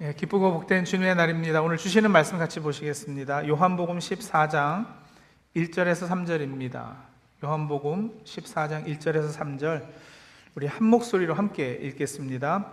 예, 0.00 0.14
기쁘고 0.14 0.52
복된 0.54 0.84
주님의 0.84 1.14
날입니다. 1.14 1.62
오늘 1.62 1.76
주시는 1.76 2.10
말씀 2.10 2.38
같이 2.38 2.58
보시겠습니다. 2.60 3.46
요한복음 3.46 3.98
14장 3.98 4.86
1절에서 5.54 6.08
3절입니다. 6.08 6.96
요한복음 7.44 8.24
14장 8.24 8.86
1절에서 8.86 9.32
3절 9.32 9.86
우리 10.54 10.66
한 10.66 10.86
목소리로 10.86 11.34
함께 11.34 11.78
읽겠습니다. 11.82 12.72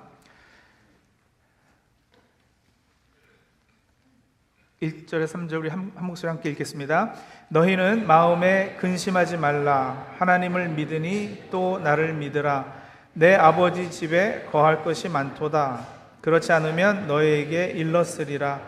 1절에 4.82 5.26
3절 5.26 5.60
우리 5.60 5.70
한, 5.70 5.92
한 5.96 6.06
목소리 6.06 6.30
함께 6.30 6.50
읽겠습니다. 6.52 7.14
너희는 7.50 8.08
마음에 8.08 8.78
근심하지 8.80 9.38
말라. 9.38 10.08
하나님을 10.18 10.70
믿으니 10.70 11.50
또 11.52 11.80
나를 11.80 12.14
믿으라. 12.14 12.74
내 13.14 13.36
아버지 13.36 13.92
집에 13.92 14.48
거할 14.52 14.84
것이 14.84 15.10
많도다. 15.10 15.99
그렇지 16.22 16.52
않으면 16.52 17.08
너희에게 17.08 17.68
일렀으리라. 17.68 18.62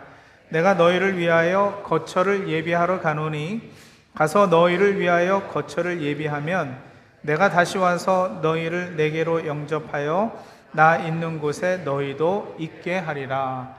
내가 0.48 0.74
너희를 0.74 1.18
위하여 1.18 1.82
거처를 1.84 2.48
예비하러 2.48 3.00
가노니 3.00 3.70
가서 4.14 4.46
너희를 4.46 5.00
위하여 5.00 5.48
거처를 5.48 6.02
예비하면 6.02 6.78
내가 7.22 7.50
다시 7.50 7.78
와서 7.78 8.40
너희를 8.42 8.96
내게로 8.96 9.46
영접하여 9.46 10.44
나 10.72 10.96
있는 10.96 11.38
곳에 11.38 11.78
너희도 11.78 12.56
있게 12.58 12.98
하리라. 12.98 13.76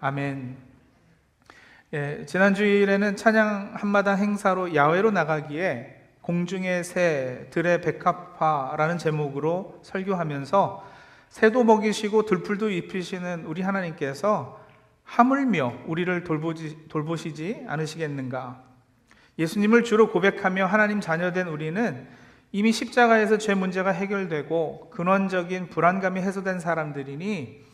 아멘. 0.00 0.56
예, 1.94 2.24
지난 2.26 2.54
주일에는 2.54 3.16
찬양 3.16 3.74
한마당 3.74 4.18
행사로 4.18 4.74
야외로 4.74 5.10
나가기에 5.10 5.96
공중의 6.20 6.84
새, 6.84 7.46
들의 7.50 7.80
백합화라는 7.80 8.98
제목으로 8.98 9.80
설교하면서 9.82 10.87
새도 11.30 11.64
먹이시고 11.64 12.24
들풀도 12.24 12.70
입히시는 12.70 13.44
우리 13.44 13.62
하나님께서 13.62 14.60
하물며 15.04 15.84
우리를 15.86 16.24
돌보지, 16.24 16.88
돌보시지 16.88 17.64
않으시겠는가? 17.66 18.62
예수님을 19.38 19.84
주로 19.84 20.10
고백하며 20.10 20.66
하나님 20.66 21.00
자녀된 21.00 21.48
우리는 21.48 22.06
이미 22.50 22.72
십자가에서 22.72 23.38
죄 23.38 23.54
문제가 23.54 23.90
해결되고 23.90 24.90
근원적인 24.90 25.68
불안감이 25.68 26.20
해소된 26.20 26.60
사람들이니 26.60 27.68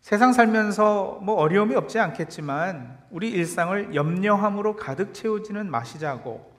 세상 0.00 0.32
살면서 0.32 1.20
뭐 1.22 1.34
어려움이 1.36 1.74
없지 1.74 1.98
않겠지만 1.98 2.98
우리 3.10 3.30
일상을 3.30 3.94
염려함으로 3.94 4.76
가득 4.76 5.12
채우지는 5.14 5.70
마시자고 5.70 6.54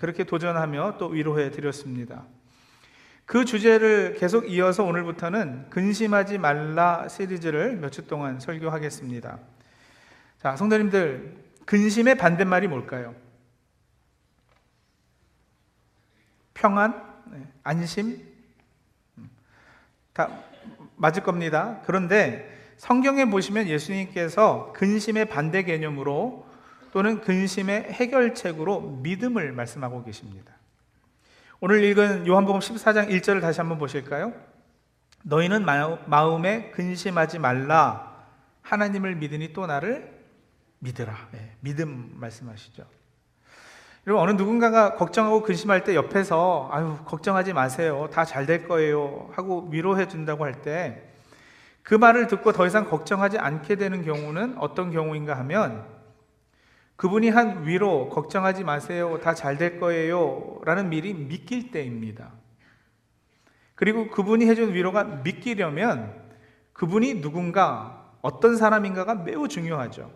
그렇게 0.00 0.24
도전하며 0.24 0.96
또 0.98 1.08
위로해 1.08 1.50
드렸습니다. 1.50 2.24
그 3.26 3.44
주제를 3.44 4.16
계속 4.18 4.50
이어서 4.50 4.84
오늘부터는 4.84 5.70
근심하지 5.70 6.38
말라 6.38 7.08
시리즈를 7.08 7.76
몇 7.76 7.90
주 7.90 8.06
동안 8.06 8.38
설교하겠습니다. 8.38 9.38
자, 10.40 10.56
성도님들, 10.56 11.36
근심의 11.64 12.16
반대말이 12.18 12.68
뭘까요? 12.68 13.14
평안? 16.52 17.02
네, 17.32 17.46
안심? 17.62 18.20
음, 19.18 19.30
다 20.12 20.30
맞을 20.96 21.22
겁니다. 21.22 21.80
그런데 21.86 22.50
성경에 22.76 23.24
보시면 23.24 23.68
예수님께서 23.68 24.72
근심의 24.74 25.26
반대 25.26 25.62
개념으로 25.62 26.46
또는 26.92 27.20
근심의 27.20 27.84
해결책으로 27.92 28.98
믿음을 29.02 29.52
말씀하고 29.52 30.04
계십니다. 30.04 30.53
오늘 31.60 31.82
읽은 31.84 32.26
요한복음 32.26 32.60
14장 32.60 33.08
1절을 33.08 33.40
다시 33.40 33.60
한번 33.60 33.78
보실까요? 33.78 34.32
너희는 35.22 35.64
마음에 35.64 36.70
근심하지 36.70 37.38
말라. 37.38 38.12
하나님을 38.62 39.14
믿으니 39.16 39.52
또 39.52 39.66
나를 39.66 40.12
믿으라. 40.80 41.14
네, 41.32 41.56
믿음 41.60 42.12
말씀하시죠. 42.16 42.84
여러분 44.06 44.28
어느 44.28 44.36
누군가가 44.36 44.96
걱정하고 44.96 45.42
근심할 45.42 45.84
때 45.84 45.94
옆에서 45.94 46.68
아유 46.70 46.98
걱정하지 47.06 47.54
마세요. 47.54 48.08
다 48.12 48.24
잘 48.24 48.44
될 48.44 48.68
거예요. 48.68 49.30
하고 49.34 49.68
위로해 49.70 50.08
준다고 50.08 50.44
할 50.44 50.60
때 50.62 51.10
그 51.82 51.94
말을 51.94 52.28
듣고 52.28 52.52
더 52.52 52.66
이상 52.66 52.88
걱정하지 52.88 53.36
않게 53.38 53.76
되는 53.76 54.02
경우는 54.02 54.56
어떤 54.58 54.90
경우인가 54.90 55.36
하면 55.40 55.84
그분이 57.04 57.28
한 57.28 57.66
위로 57.66 58.08
걱정하지 58.08 58.64
마세요. 58.64 59.20
다 59.22 59.34
잘 59.34 59.58
될 59.58 59.78
거예요. 59.78 60.58
라는 60.64 60.88
미리 60.88 61.12
믿길 61.12 61.70
때입니다. 61.70 62.32
그리고 63.74 64.08
그분이 64.08 64.46
해준 64.46 64.72
위로가 64.72 65.04
믿기려면 65.22 66.14
그분이 66.72 67.20
누군가 67.20 68.10
어떤 68.22 68.56
사람인가가 68.56 69.16
매우 69.16 69.48
중요하죠. 69.48 70.10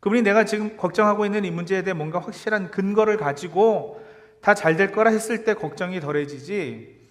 그분이 0.00 0.20
내가 0.20 0.44
지금 0.44 0.76
걱정하고 0.76 1.24
있는 1.24 1.46
이 1.46 1.50
문제에 1.50 1.80
대해 1.80 1.94
뭔가 1.94 2.18
확실한 2.18 2.70
근거를 2.70 3.16
가지고 3.16 4.04
다 4.42 4.52
잘 4.52 4.76
될 4.76 4.92
거라 4.92 5.10
했을 5.10 5.44
때 5.44 5.54
걱정이 5.54 6.00
덜해지지. 6.00 7.08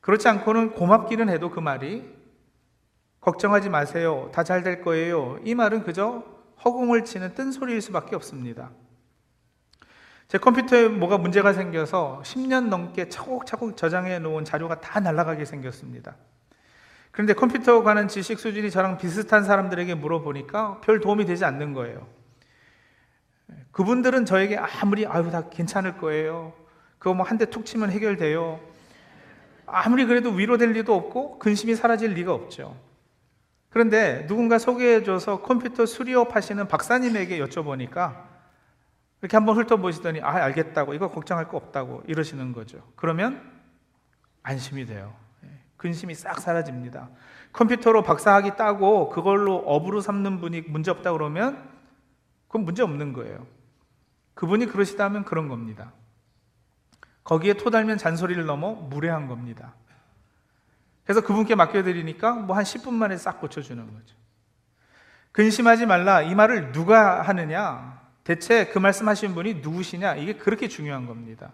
그렇지 0.00 0.28
않고는 0.28 0.74
고맙기는 0.74 1.28
해도 1.28 1.50
그 1.50 1.58
말이 1.58 2.08
걱정하지 3.20 3.68
마세요. 3.68 4.30
다 4.32 4.44
잘 4.44 4.62
될 4.62 4.80
거예요. 4.82 5.40
이 5.42 5.56
말은 5.56 5.82
그저 5.82 6.37
허공을 6.64 7.04
치는 7.04 7.34
뜬소리일 7.34 7.80
수밖에 7.82 8.16
없습니다. 8.16 8.70
제 10.28 10.36
컴퓨터에 10.38 10.88
뭐가 10.88 11.16
문제가 11.18 11.52
생겨서 11.52 12.20
10년 12.24 12.68
넘게 12.68 13.08
차곡차곡 13.08 13.76
저장해 13.76 14.18
놓은 14.18 14.44
자료가 14.44 14.80
다 14.80 15.00
날아가게 15.00 15.44
생겼습니다. 15.44 16.16
그런데 17.12 17.32
컴퓨터 17.32 17.82
관한 17.82 18.08
지식 18.08 18.38
수준이 18.38 18.70
저랑 18.70 18.98
비슷한 18.98 19.42
사람들에게 19.44 19.94
물어보니까 19.94 20.80
별 20.82 21.00
도움이 21.00 21.24
되지 21.24 21.44
않는 21.46 21.72
거예요. 21.72 22.06
그분들은 23.72 24.26
저에게 24.26 24.56
아무리 24.58 25.06
아유 25.06 25.30
다 25.30 25.48
괜찮을 25.48 25.96
거예요. 25.98 26.52
그거 26.98 27.14
뭐 27.14 27.24
한 27.24 27.38
대 27.38 27.46
툭 27.46 27.64
치면 27.64 27.90
해결돼요. 27.90 28.60
아무리 29.66 30.04
그래도 30.04 30.30
위로될 30.30 30.72
리도 30.72 30.94
없고 30.94 31.38
근심이 31.38 31.74
사라질 31.74 32.12
리가 32.12 32.32
없죠. 32.32 32.76
그런데 33.70 34.26
누군가 34.26 34.58
소개해줘서 34.58 35.42
컴퓨터 35.42 35.86
수리업 35.86 36.34
하시는 36.34 36.66
박사님에게 36.66 37.38
여쭤보니까 37.44 38.24
이렇게 39.20 39.36
한번 39.36 39.56
훑어보시더니 39.56 40.20
아 40.22 40.30
알겠다고 40.44 40.94
이거 40.94 41.10
걱정할 41.10 41.48
거 41.48 41.56
없다고 41.56 42.04
이러시는 42.06 42.52
거죠. 42.52 42.82
그러면 42.96 43.42
안심이 44.42 44.86
돼요. 44.86 45.14
예, 45.44 45.48
근심이 45.76 46.14
싹 46.14 46.40
사라집니다. 46.40 47.10
컴퓨터로 47.52 48.02
박사학위 48.02 48.56
따고 48.56 49.08
그걸로 49.08 49.56
업으로 49.56 50.00
삼는 50.00 50.40
분이 50.40 50.62
문제 50.62 50.90
없다 50.90 51.12
그러면 51.12 51.68
그건 52.46 52.64
문제 52.64 52.82
없는 52.82 53.12
거예요. 53.12 53.46
그분이 54.34 54.66
그러시다면 54.66 55.24
그런 55.24 55.48
겁니다. 55.48 55.92
거기에 57.24 57.54
토달면 57.54 57.98
잔소리를 57.98 58.46
넘어 58.46 58.72
무례한 58.72 59.26
겁니다. 59.26 59.74
그래서 61.08 61.22
그분께 61.22 61.54
맡겨드리니까 61.54 62.34
뭐 62.34 62.54
한 62.54 62.64
10분 62.64 62.92
만에 62.92 63.16
싹 63.16 63.40
고쳐주는 63.40 63.82
거죠. 63.82 64.14
근심하지 65.32 65.86
말라. 65.86 66.20
이 66.20 66.34
말을 66.34 66.72
누가 66.72 67.22
하느냐? 67.22 67.98
대체 68.24 68.66
그 68.66 68.78
말씀하신 68.78 69.34
분이 69.34 69.54
누구시냐? 69.54 70.16
이게 70.16 70.34
그렇게 70.34 70.68
중요한 70.68 71.06
겁니다. 71.06 71.52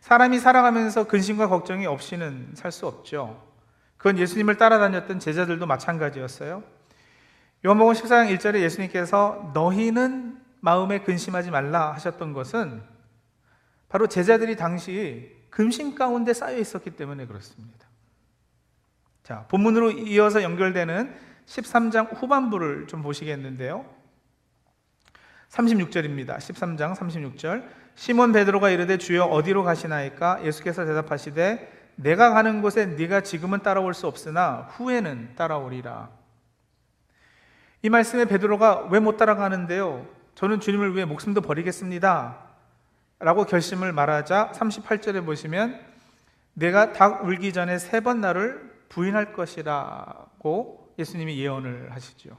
사람이 0.00 0.38
살아가면서 0.40 1.04
근심과 1.04 1.48
걱정이 1.48 1.86
없이는 1.86 2.50
살 2.54 2.70
수 2.70 2.86
없죠. 2.86 3.42
그건 3.96 4.18
예수님을 4.18 4.58
따라다녔던 4.58 5.20
제자들도 5.20 5.64
마찬가지였어요. 5.64 6.62
요한복음 7.64 7.94
14장 7.94 8.36
1절에 8.36 8.60
예수님께서 8.60 9.52
너희는 9.54 10.38
마음에 10.60 10.98
근심하지 11.00 11.50
말라 11.50 11.92
하셨던 11.94 12.34
것은 12.34 12.82
바로 13.88 14.06
제자들이 14.06 14.56
당시 14.56 15.34
근심 15.48 15.94
가운데 15.94 16.34
쌓여 16.34 16.58
있었기 16.58 16.90
때문에 16.90 17.24
그렇습니다. 17.24 17.93
자, 19.24 19.46
본문으로 19.48 19.90
이어서 19.92 20.42
연결되는 20.42 21.14
13장 21.46 22.14
후반부를 22.14 22.86
좀 22.88 23.02
보시겠는데요. 23.02 23.86
36절입니다. 25.48 26.36
13장 26.36 26.94
36절. 26.94 27.64
시몬 27.94 28.32
베드로가 28.32 28.68
이르되 28.68 28.98
주여 28.98 29.24
어디로 29.24 29.62
가시나이까? 29.64 30.44
예수께서 30.44 30.84
대답하시되 30.84 31.72
내가 31.96 32.34
가는 32.34 32.60
곳에 32.60 32.84
네가 32.84 33.22
지금은 33.22 33.62
따라올 33.62 33.94
수 33.94 34.06
없으나 34.06 34.68
후에는 34.72 35.36
따라오리라. 35.36 36.10
이 37.82 37.88
말씀에 37.88 38.26
베드로가 38.26 38.88
왜 38.90 39.00
못 39.00 39.16
따라가는데요? 39.16 40.06
저는 40.34 40.60
주님을 40.60 40.94
위해 40.94 41.06
목숨도 41.06 41.40
버리겠습니다. 41.40 42.38
라고 43.20 43.44
결심을 43.44 43.92
말하자 43.92 44.52
38절에 44.54 45.24
보시면 45.24 45.80
내가 46.54 46.92
닭 46.92 47.24
울기 47.24 47.54
전에 47.54 47.78
세 47.78 48.00
번 48.00 48.20
나를 48.20 48.73
부인할 48.94 49.32
것이라고 49.32 50.94
예수님이 51.00 51.36
예언을 51.40 51.90
하시죠. 51.92 52.36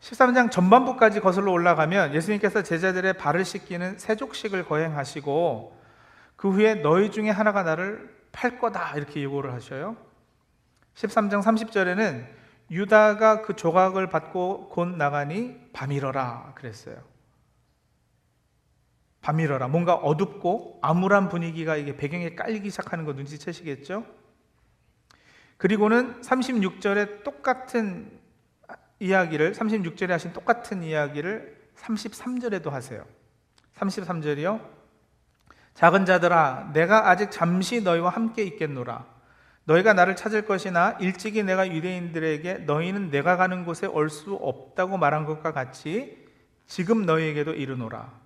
13장 0.00 0.50
전반부까지 0.50 1.20
거슬러 1.20 1.52
올라가면 1.52 2.12
예수님께서 2.14 2.64
제자들의 2.64 3.12
발을 3.12 3.44
씻기는 3.44 3.98
세족식을 3.98 4.64
거행하시고 4.64 5.80
그 6.34 6.50
후에 6.50 6.76
너희 6.76 7.12
중에 7.12 7.30
하나가 7.30 7.62
나를 7.62 8.18
팔 8.32 8.58
거다 8.58 8.96
이렇게 8.96 9.20
예고를 9.20 9.52
하셔요. 9.52 9.96
13장 10.96 11.40
30절에는 11.40 12.26
유다가 12.72 13.42
그 13.42 13.54
조각을 13.54 14.08
받고 14.08 14.70
곧 14.70 14.88
나가니 14.88 15.70
밤이러라 15.72 16.54
그랬어요. 16.56 16.96
밤이러라. 19.20 19.68
뭔가 19.68 19.94
어둡고 19.94 20.80
암울한 20.82 21.28
분위기가 21.28 21.76
이게 21.76 21.96
배경에 21.96 22.34
깔리기 22.34 22.70
시작하는 22.70 23.04
거 23.04 23.12
눈치채시겠죠? 23.12 24.19
그리고는 25.60 26.18
36절에 26.22 27.22
똑같은 27.22 28.10
이야기를 28.98 29.52
36절에 29.52 30.08
하신 30.08 30.32
똑같은 30.32 30.82
이야기를 30.82 31.54
33절에도 31.76 32.70
하세요. 32.70 33.04
33절이요. 33.76 34.58
작은 35.74 36.06
자들아 36.06 36.70
내가 36.72 37.10
아직 37.10 37.30
잠시 37.30 37.82
너희와 37.82 38.08
함께 38.08 38.42
있겠노라. 38.44 39.04
너희가 39.64 39.92
나를 39.92 40.16
찾을 40.16 40.46
것이나 40.46 40.96
일찍이 40.98 41.42
내가 41.42 41.68
유대인들에게 41.70 42.54
너희는 42.60 43.10
내가 43.10 43.36
가는 43.36 43.66
곳에 43.66 43.86
올 43.86 44.08
수 44.08 44.34
없다고 44.36 44.96
말한 44.96 45.26
것과 45.26 45.52
같이 45.52 46.26
지금 46.66 47.04
너희에게도 47.04 47.52
이르노라. 47.52 48.18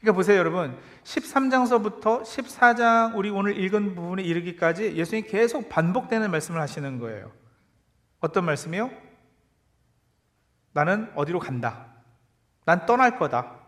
그러니까 0.00 0.16
보세요, 0.16 0.38
여러분. 0.38 0.78
13장서부터 1.04 2.22
14장 2.22 3.16
우리 3.16 3.30
오늘 3.30 3.58
읽은 3.58 3.94
부분에 3.94 4.22
이르기까지 4.22 4.96
예수님이 4.96 5.28
계속 5.28 5.68
반복되는 5.68 6.30
말씀을 6.30 6.60
하시는 6.60 6.98
거예요. 6.98 7.32
어떤 8.20 8.44
말씀이요? 8.44 8.90
나는 10.72 11.10
어디로 11.14 11.38
간다. 11.38 11.86
난 12.64 12.84
떠날 12.84 13.18
거다. 13.18 13.60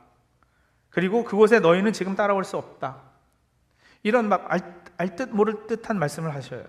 그리고 0.90 1.24
그곳에 1.24 1.60
너희는 1.60 1.92
지금 1.92 2.14
따라올 2.14 2.44
수 2.44 2.56
없다. 2.56 3.02
이런 4.02 4.28
막 4.28 4.48
알듯 4.96 5.30
모를 5.30 5.66
듯한 5.66 5.98
말씀을 5.98 6.34
하셔요. 6.34 6.64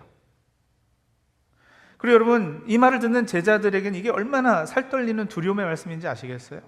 그리고 1.97 2.13
여러분, 2.13 2.63
이 2.65 2.77
말을 2.77 2.99
듣는 2.99 3.25
제자들에게는 3.25 3.99
이게 3.99 4.09
얼마나 4.09 4.65
살떨리는 4.65 5.27
두려움의 5.27 5.65
말씀인지 5.65 6.07
아시겠어요? 6.07 6.61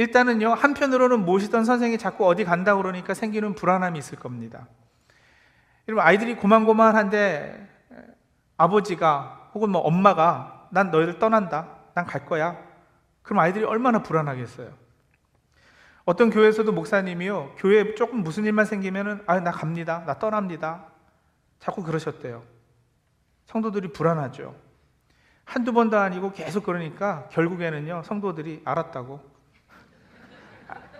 일단은요, 0.00 0.54
한편으로는 0.54 1.26
모시던 1.26 1.66
선생이 1.66 1.98
자꾸 1.98 2.26
어디 2.26 2.42
간다 2.44 2.74
그러니까 2.74 3.12
생기는 3.12 3.54
불안함이 3.54 3.98
있을 3.98 4.18
겁니다. 4.18 4.66
여러분, 5.86 6.02
아이들이 6.02 6.36
고만고만한데 6.36 7.68
아버지가 8.56 9.50
혹은 9.52 9.68
뭐 9.68 9.82
엄마가 9.82 10.68
난 10.70 10.90
너희를 10.90 11.18
떠난다. 11.18 11.76
난 11.92 12.06
갈 12.06 12.24
거야. 12.24 12.56
그럼 13.20 13.40
아이들이 13.40 13.66
얼마나 13.66 14.02
불안하겠어요. 14.02 14.72
어떤 16.06 16.30
교회에서도 16.30 16.72
목사님이요, 16.72 17.56
교회에 17.58 17.94
조금 17.94 18.22
무슨 18.22 18.46
일만 18.46 18.64
생기면은, 18.64 19.22
아, 19.26 19.38
나 19.40 19.50
갑니다. 19.50 20.02
나 20.06 20.18
떠납니다. 20.18 20.86
자꾸 21.58 21.82
그러셨대요. 21.82 22.42
성도들이 23.44 23.92
불안하죠. 23.92 24.54
한두 25.44 25.74
번도 25.74 25.98
아니고 25.98 26.32
계속 26.32 26.64
그러니까 26.64 27.28
결국에는요, 27.32 28.02
성도들이 28.06 28.62
알았다고. 28.64 29.29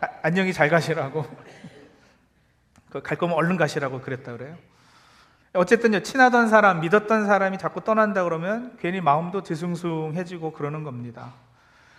아, 0.03 0.09
안녕히 0.23 0.55
잘 0.55 0.71
가시라고. 0.71 1.27
그갈 2.89 3.19
거면 3.19 3.37
얼른 3.37 3.59
가시라고 3.59 4.01
그랬다 4.01 4.33
그래요. 4.33 4.57
어쨌든요, 5.53 6.01
친하던 6.01 6.49
사람, 6.49 6.81
믿었던 6.81 7.27
사람이 7.27 7.59
자꾸 7.59 7.83
떠난다 7.83 8.25
그러면 8.25 8.77
괜히 8.81 9.03
마음도 9.03 9.43
뒤숭숭해지고 9.43 10.53
그러는 10.53 10.85
겁니다. 10.85 11.35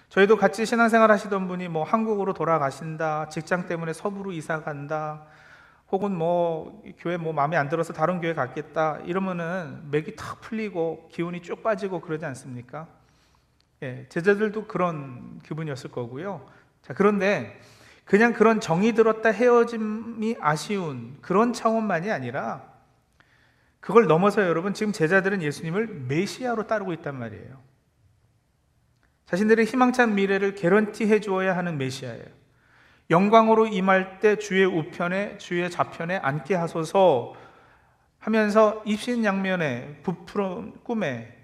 저희도 0.10 0.38
같이 0.38 0.66
신앙생활 0.66 1.12
하시던 1.12 1.48
분이 1.48 1.68
뭐 1.68 1.84
한국으로 1.84 2.34
돌아가신다, 2.34 3.30
직장 3.30 3.68
때문에 3.68 3.94
서부로 3.94 4.32
이사 4.32 4.64
간다, 4.64 5.26
혹은 5.92 6.16
뭐 6.16 6.82
교회 6.98 7.18
뭐 7.18 7.34
마음에 7.34 7.56
안 7.56 7.70
들어서 7.70 7.94
다른 7.94 8.20
교회 8.20 8.34
갔겠다 8.34 9.00
이러면은 9.06 9.92
맥이 9.92 10.16
탁 10.16 10.42
풀리고 10.42 11.10
기운이 11.12 11.44
쭉 11.44 11.62
빠지고 11.62 12.02
그러지 12.02 12.26
않습니까? 12.26 12.88
예, 13.84 14.08
제자들도 14.10 14.66
그런 14.66 15.40
기분이었을 15.46 15.92
거고요. 15.92 16.48
자, 16.82 16.94
그런데 16.94 17.60
그냥 18.06 18.34
그런 18.34 18.60
정이 18.60 18.94
들었다 18.94 19.30
헤어짐이 19.30 20.38
아쉬운 20.40 21.18
그런 21.22 21.54
차원만이 21.54 22.12
아니라 22.12 22.70
그걸 23.80 24.08
넘어서 24.08 24.46
여러분 24.46 24.74
지금 24.74 24.92
제자들은 24.92 25.42
예수님을 25.42 25.88
메시아로 26.08 26.68
따르고 26.68 26.94
있단 26.94 27.18
말이에요. 27.18 27.60
자신들의 29.26 29.66
희망찬 29.66 30.16
미래를 30.16 30.56
개런티 30.56 31.08
해 31.08 31.20
주어야 31.20 31.56
하는 31.56 31.78
메시아예요. 31.78 32.26
영광으로 33.10 33.68
임할 33.68 34.20
때 34.20 34.38
주의 34.38 34.66
우편에 34.66 35.38
주의 35.38 35.70
좌편에 35.70 36.18
앉게 36.18 36.56
하소서 36.56 37.34
하면서 38.20 38.84
입신양면에 38.86 40.02
부풀은 40.04 40.84
꿈에 40.84 41.38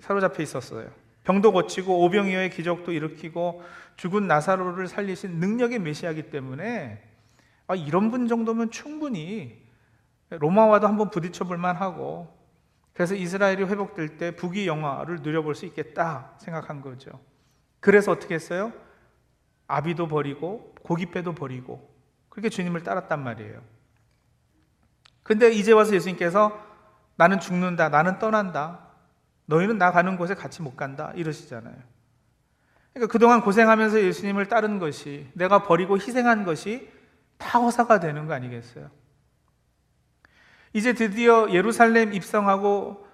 사로잡혀 0.00 0.42
있었어요. 0.42 0.90
병도 1.24 1.52
고치고 1.52 2.04
오병이어의 2.04 2.50
기적도 2.50 2.92
일으키고 2.92 3.62
죽은 3.96 4.26
나사로를 4.26 4.88
살리신 4.88 5.38
능력의 5.38 5.78
메시아이기 5.78 6.30
때문에 6.30 7.02
아, 7.66 7.74
이런 7.74 8.10
분 8.10 8.28
정도면 8.28 8.70
충분히 8.70 9.62
로마와도 10.30 10.86
한번 10.86 11.10
부딪혀 11.10 11.44
볼 11.44 11.58
만하고 11.58 12.36
그래서 12.92 13.14
이스라엘이 13.14 13.64
회복될 13.64 14.18
때 14.18 14.36
북위 14.36 14.66
영화를 14.66 15.20
누려볼 15.22 15.54
수 15.54 15.66
있겠다 15.66 16.34
생각한 16.38 16.80
거죠. 16.80 17.20
그래서 17.80 18.12
어떻게 18.12 18.34
했어요? 18.34 18.72
아비도 19.66 20.08
버리고 20.08 20.74
고깃배도 20.82 21.34
버리고 21.34 21.90
그렇게 22.28 22.48
주님을 22.48 22.82
따랐단 22.82 23.22
말이에요. 23.22 23.62
근데 25.22 25.50
이제 25.50 25.72
와서 25.72 25.94
예수님께서 25.94 26.60
나는 27.16 27.40
죽는다, 27.40 27.88
나는 27.88 28.18
떠난다, 28.18 28.88
너희는 29.46 29.78
나 29.78 29.92
가는 29.92 30.16
곳에 30.16 30.34
같이 30.34 30.62
못 30.62 30.76
간다 30.76 31.12
이러시잖아요. 31.14 31.76
그러니까 32.92 33.10
그동안 33.10 33.40
고생하면서 33.40 34.02
예수님을 34.02 34.48
따른 34.48 34.78
것이 34.78 35.28
내가 35.34 35.62
버리고 35.62 35.96
희생한 35.96 36.44
것이 36.44 36.90
다 37.38 37.58
허사가 37.58 38.00
되는 38.00 38.26
거 38.26 38.34
아니겠어요? 38.34 38.90
이제 40.74 40.92
드디어 40.92 41.50
예루살렘 41.50 42.12
입성하고 42.12 43.06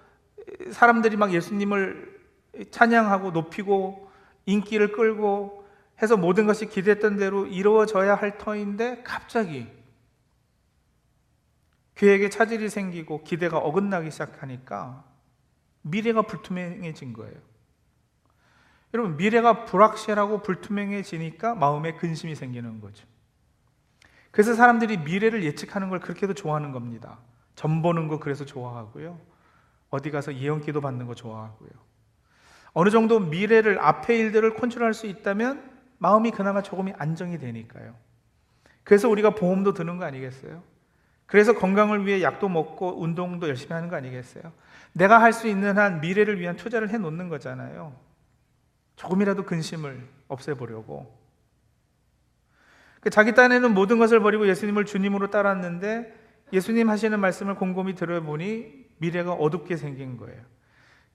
사람들이 0.71 1.17
막 1.17 1.33
예수님을 1.33 2.19
찬양하고 2.71 3.31
높이고 3.31 4.09
인기를 4.45 4.91
끌고 4.91 5.67
해서 6.01 6.17
모든 6.17 6.47
것이 6.47 6.67
기대했던 6.67 7.17
대로 7.17 7.45
이루어져야 7.45 8.15
할 8.15 8.37
터인데 8.37 9.03
갑자기 9.03 9.67
그에게 11.93 12.29
차질이 12.29 12.69
생기고 12.69 13.23
기대가 13.23 13.57
어긋나기 13.57 14.09
시작하니까 14.09 15.03
미래가 15.81 16.21
불투명해진 16.21 17.13
거예요. 17.13 17.48
여러분, 18.93 19.17
미래가 19.17 19.65
불확실하고 19.65 20.41
불투명해지니까 20.41 21.55
마음에 21.55 21.93
근심이 21.93 22.35
생기는 22.35 22.79
거죠. 22.81 23.05
그래서 24.31 24.53
사람들이 24.53 24.97
미래를 24.97 25.43
예측하는 25.43 25.89
걸 25.89 25.99
그렇게도 25.99 26.33
좋아하는 26.33 26.71
겁니다. 26.71 27.19
점 27.55 27.81
보는 27.81 28.07
거 28.07 28.19
그래서 28.19 28.45
좋아하고요. 28.45 29.19
어디 29.89 30.11
가서 30.11 30.35
예언 30.35 30.61
기도 30.61 30.81
받는 30.81 31.07
거 31.07 31.15
좋아하고요. 31.15 31.69
어느 32.73 32.89
정도 32.89 33.19
미래를 33.19 33.79
앞의 33.79 34.19
일들을 34.19 34.53
컨트롤할 34.55 34.93
수 34.93 35.07
있다면 35.07 35.69
마음이 35.97 36.31
그나마 36.31 36.61
조금이 36.61 36.93
안정이 36.97 37.39
되니까요. 37.39 37.95
그래서 38.83 39.09
우리가 39.09 39.31
보험도 39.31 39.73
드는 39.73 39.97
거 39.97 40.05
아니겠어요? 40.05 40.63
그래서 41.25 41.53
건강을 41.53 42.05
위해 42.05 42.21
약도 42.23 42.49
먹고 42.49 43.01
운동도 43.01 43.47
열심히 43.47 43.73
하는 43.73 43.89
거 43.89 43.95
아니겠어요? 43.95 44.51
내가 44.93 45.21
할 45.21 45.33
수 45.33 45.47
있는 45.47 45.77
한 45.77 46.01
미래를 46.01 46.39
위한 46.39 46.55
투자를 46.55 46.89
해 46.89 46.97
놓는 46.97 47.29
거잖아요. 47.29 47.93
조금이라도 48.99 49.43
근심을 49.43 50.05
없애보려고. 50.27 51.17
그 52.99 53.09
자기 53.09 53.33
딴에는 53.33 53.73
모든 53.73 53.97
것을 53.97 54.19
버리고 54.19 54.45
예수님을 54.49 54.85
주님으로 54.85 55.29
따랐는데 55.29 56.13
예수님 56.51 56.89
하시는 56.89 57.17
말씀을 57.17 57.55
곰곰이 57.55 57.95
들어보니 57.95 58.87
미래가 58.97 59.31
어둡게 59.31 59.77
생긴 59.77 60.17
거예요. 60.17 60.41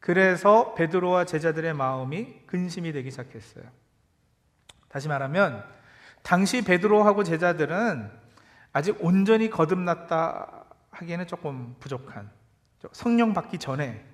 그래서 0.01 0.73
베드로와 0.75 1.27
제자들의 1.27 1.75
마음이 1.75 2.47
근심이 2.47 2.91
되기 2.93 3.11
시작했어요. 3.11 3.65
다시 4.89 5.09
말하면 5.09 5.63
당시 6.23 6.65
베드로하고 6.65 7.23
제자들은 7.23 8.11
아직 8.73 8.97
온전히 9.05 9.51
거듭났다 9.51 10.65
하기에는 10.91 11.27
조금 11.27 11.77
부족한 11.81 12.31
성령 12.93 13.35
받기 13.35 13.59
전에 13.59 14.14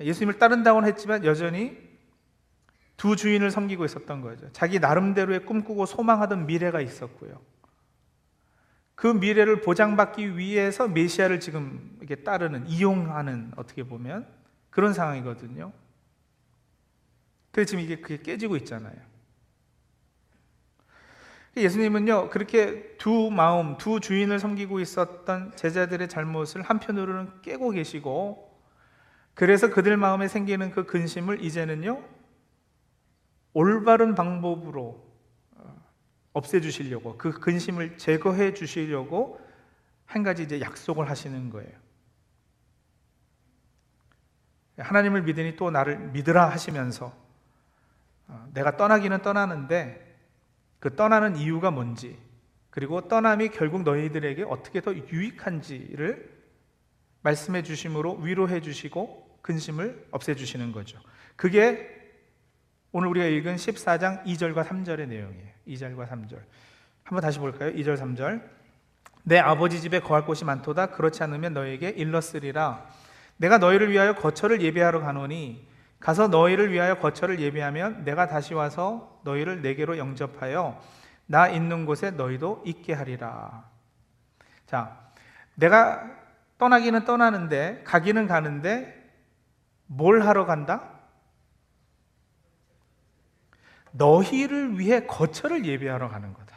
예수님을 0.00 0.38
따른다고는 0.38 0.88
했지만 0.88 1.24
여전히 1.24 1.76
두 2.96 3.16
주인을 3.16 3.50
섬기고 3.50 3.84
있었던 3.84 4.20
거죠. 4.20 4.50
자기 4.52 4.78
나름대로의 4.78 5.46
꿈꾸고 5.46 5.86
소망하던 5.86 6.46
미래가 6.46 6.80
있었고요. 6.80 7.40
그 8.94 9.06
미래를 9.06 9.62
보장받기 9.62 10.36
위해서 10.36 10.86
메시아를 10.86 11.40
지금 11.40 11.96
이렇게 12.00 12.16
따르는 12.16 12.66
이용하는 12.68 13.52
어떻게 13.56 13.82
보면 13.82 14.26
그런 14.68 14.92
상황이거든요. 14.92 15.72
그래서 17.50 17.70
지금 17.70 17.82
이게 17.82 17.96
그게 17.96 18.18
깨지고 18.22 18.56
있잖아요. 18.58 18.94
예수님은요, 21.56 22.30
그렇게 22.30 22.96
두 22.96 23.30
마음, 23.30 23.76
두 23.76 23.98
주인을 23.98 24.38
섬기고 24.38 24.78
있었던 24.80 25.56
제자들의 25.56 26.08
잘못을 26.08 26.62
한편으로는 26.62 27.42
깨고 27.42 27.70
계시고, 27.70 28.49
그래서 29.40 29.70
그들 29.70 29.96
마음에 29.96 30.28
생기는 30.28 30.70
그 30.70 30.84
근심을 30.84 31.42
이제는요, 31.42 32.04
올바른 33.54 34.14
방법으로 34.14 35.02
어, 35.56 35.82
없애주시려고, 36.34 37.16
그 37.16 37.32
근심을 37.32 37.96
제거해 37.96 38.52
주시려고 38.52 39.40
한 40.04 40.22
가지 40.22 40.42
이제 40.42 40.60
약속을 40.60 41.08
하시는 41.08 41.48
거예요. 41.48 41.70
하나님을 44.76 45.22
믿으니 45.22 45.56
또 45.56 45.70
나를 45.70 46.10
믿으라 46.10 46.50
하시면서 46.50 47.16
어, 48.28 48.46
내가 48.52 48.76
떠나기는 48.76 49.22
떠나는데 49.22 50.18
그 50.80 50.94
떠나는 50.96 51.36
이유가 51.36 51.70
뭔지 51.70 52.18
그리고 52.68 53.08
떠남이 53.08 53.48
결국 53.48 53.84
너희들에게 53.84 54.42
어떻게 54.42 54.82
더 54.82 54.94
유익한지를 54.94 56.30
말씀해 57.22 57.62
주심으로 57.62 58.16
위로해 58.16 58.60
주시고 58.60 59.29
근심을 59.42 60.06
없애 60.10 60.34
주시는 60.34 60.72
거죠. 60.72 60.98
그게 61.36 62.00
오늘 62.92 63.08
우리가 63.08 63.26
읽은 63.26 63.56
14장 63.56 64.24
2절과 64.24 64.64
3절의 64.64 65.08
내용이에요. 65.08 65.50
2절과 65.68 66.08
3절. 66.08 66.40
한번 67.04 67.22
다시 67.22 67.38
볼까요? 67.38 67.72
2절 67.72 67.96
3절. 67.96 68.42
내 69.22 69.38
아버지 69.38 69.80
집에 69.80 70.00
거할 70.00 70.24
곳이 70.24 70.44
많도다 70.44 70.86
그렇지 70.90 71.22
않으면 71.22 71.54
너에게 71.54 71.90
일렀으리라. 71.90 72.86
내가 73.36 73.58
너희를 73.58 73.90
위하여 73.90 74.14
거처를 74.14 74.60
예비하러 74.60 75.00
가노니 75.00 75.68
가서 75.98 76.28
너희를 76.28 76.72
위하여 76.72 76.98
거처를 76.98 77.40
예비하면 77.40 78.04
내가 78.04 78.26
다시 78.26 78.54
와서 78.54 79.20
너희를 79.24 79.62
내게로 79.62 79.98
영접하여 79.98 80.80
나 81.26 81.48
있는 81.48 81.86
곳에 81.86 82.10
너희도 82.10 82.62
있게 82.66 82.92
하리라. 82.92 83.68
자, 84.66 84.98
내가 85.54 86.10
떠나기는 86.58 87.04
떠나는데 87.04 87.82
가기는 87.84 88.26
가는데 88.26 88.99
뭘 89.92 90.22
하러 90.22 90.46
간다? 90.46 90.88
너희를 93.90 94.78
위해 94.78 95.04
거처를 95.04 95.64
예비하러 95.66 96.08
가는 96.08 96.32
거다. 96.32 96.56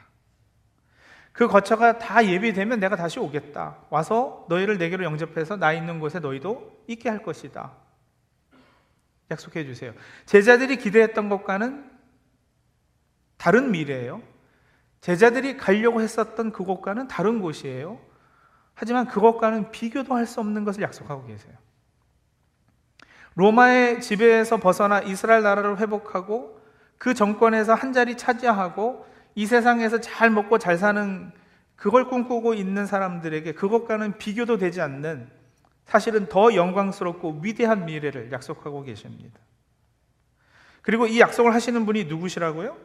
그 1.31 1.47
거처가 1.47 1.97
다 1.97 2.23
예비되면 2.27 2.79
내가 2.79 2.95
다시 2.95 3.19
오겠다. 3.19 3.79
와서 3.89 4.45
너희를 4.49 4.77
내게로 4.77 5.03
영접해서 5.03 5.55
나 5.57 5.73
있는 5.73 5.99
곳에 5.99 6.19
너희도 6.19 6.83
있게 6.87 7.09
할 7.09 7.23
것이다. 7.23 7.71
약속해 9.31 9.65
주세요. 9.65 9.93
제자들이 10.27 10.77
기대했던 10.77 11.29
것과는 11.29 11.89
다른 13.37 13.71
미래예요. 13.71 14.21
제자들이 15.01 15.57
가려고 15.57 16.01
했었던 16.01 16.51
그곳과는 16.51 17.07
다른 17.07 17.41
곳이에요. 17.41 17.99
하지만 18.75 19.07
그것과는 19.07 19.71
비교도 19.71 20.13
할 20.13 20.27
수 20.27 20.39
없는 20.39 20.65
것을 20.65 20.83
약속하고 20.83 21.25
계세요. 21.25 21.57
로마의 23.35 24.01
지배에서 24.01 24.57
벗어나 24.57 25.01
이스라엘 25.01 25.43
나라를 25.43 25.79
회복하고 25.79 26.61
그 26.97 27.13
정권에서 27.13 27.73
한 27.73 27.93
자리 27.93 28.15
차지하고 28.15 29.05
이 29.35 29.45
세상에서 29.45 29.99
잘 29.99 30.29
먹고 30.29 30.59
잘 30.59 30.77
사는 30.77 31.31
그걸 31.75 32.07
꿈꾸고 32.07 32.53
있는 32.53 32.85
사람들에게 32.85 33.53
그것과는 33.53 34.17
비교도 34.17 34.57
되지 34.57 34.81
않는 34.81 35.29
사실은 35.85 36.27
더 36.29 36.55
영광스럽고 36.55 37.39
위대한 37.41 37.85
미래를 37.85 38.31
약속하고 38.31 38.83
계십니다. 38.83 39.39
그리고 40.81 41.07
이 41.07 41.19
약속을 41.19 41.53
하시는 41.53 41.85
분이 41.85 42.05
누구시라고요? 42.05 42.77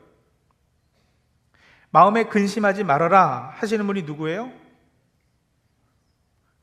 마음에 1.90 2.24
근심하지 2.24 2.84
말아라 2.84 3.52
하시는 3.54 3.86
분이 3.86 4.02
누구예요? 4.02 4.52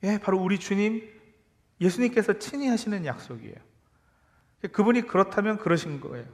예, 0.03 0.19
바로 0.19 0.39
우리 0.39 0.59
주님 0.59 1.09
예수님께서 1.81 2.37
친히 2.39 2.67
하시는 2.67 3.05
약속이에요. 3.05 3.55
그분이 4.71 5.03
그렇다면 5.03 5.57
그러신 5.57 6.01
거예요. 6.01 6.25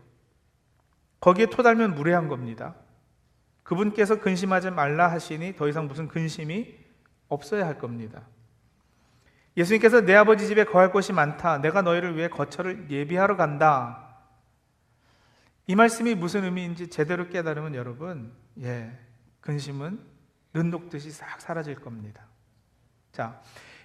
거기에 1.20 1.48
토달면 1.48 1.96
무례한 1.96 2.28
겁니다. 2.28 2.76
그분께서 3.64 4.20
근심하지 4.20 4.72
말라 4.72 5.12
하시니 5.12 5.56
더 5.56 5.68
이상 5.68 5.88
무슨 5.88 6.08
근심이 6.08 6.76
없어야 7.28 7.66
할 7.66 7.78
겁니다. 7.78 8.24
예수님께서 9.56 10.02
내 10.02 10.16
아버지 10.16 10.48
집에 10.48 10.64
거할 10.64 10.92
곳이 10.92 11.14
많다. 11.14 11.60
내가 11.60 11.82
너희를 11.82 12.16
위해 12.16 12.28
거처를 12.28 12.90
예비하러 12.90 13.36
간다. 13.36 14.08
이 15.68 15.76
말씀이 15.76 16.16
무슨 16.16 16.44
의미인지 16.44 16.90
제대로 16.90 17.30
깨달으면 17.30 17.76
여러분, 17.76 18.34
예, 18.62 18.98
근심은 19.42 20.00
눈독듯이 20.54 21.12
싹 21.12 21.40
사라질 21.40 21.76
겁니다. 21.76 22.26
자, 23.12 23.42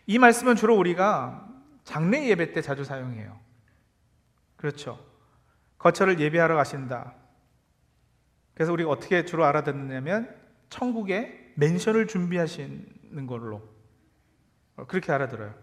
이 0.07 0.19
말씀은 0.19 0.57
주로 0.57 0.77
우리가 0.77 1.49
장례 1.85 2.29
예배 2.29 2.53
때 2.53 2.63
자주 2.63 2.85
사용해요. 2.85 3.39
그렇죠. 4.57 4.99
거처를 5.79 6.19
예비하러 6.21 6.57
가신다. 6.57 7.15
그래서 8.55 8.73
우리가 8.73 8.91
어떻게 8.91 9.25
주로 9.25 9.45
알아듣느냐면 9.45 10.35
천국에 10.71 11.53
맨션을 11.57 12.07
준비하시는 12.07 13.27
걸로 13.27 13.63
그렇게 14.89 15.13
알아들어요. 15.13 15.55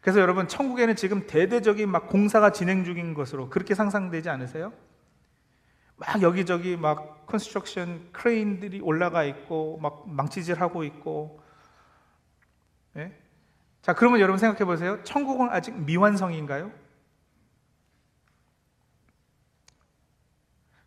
그래서 0.00 0.20
여러분 0.20 0.46
천국에는 0.46 0.94
지금 0.94 1.26
대대적인 1.26 1.88
막 1.88 2.08
공사가 2.08 2.52
진행 2.52 2.84
중인 2.84 3.14
것으로 3.14 3.48
그렇게 3.48 3.74
상상되지 3.74 4.28
않으세요? 4.28 4.72
막 5.96 6.22
여기저기 6.22 6.76
막 6.76 7.26
construction 7.26 8.12
크레인들이 8.12 8.80
올라가 8.80 9.24
있고 9.24 9.78
막 9.78 10.04
망치질하고 10.06 10.84
있고 10.84 11.42
예? 12.96 13.12
자 13.82 13.94
그러면 13.94 14.20
여러분 14.20 14.38
생각해 14.38 14.64
보세요. 14.64 15.02
천국은 15.02 15.48
아직 15.50 15.76
미완성인가요? 15.76 16.70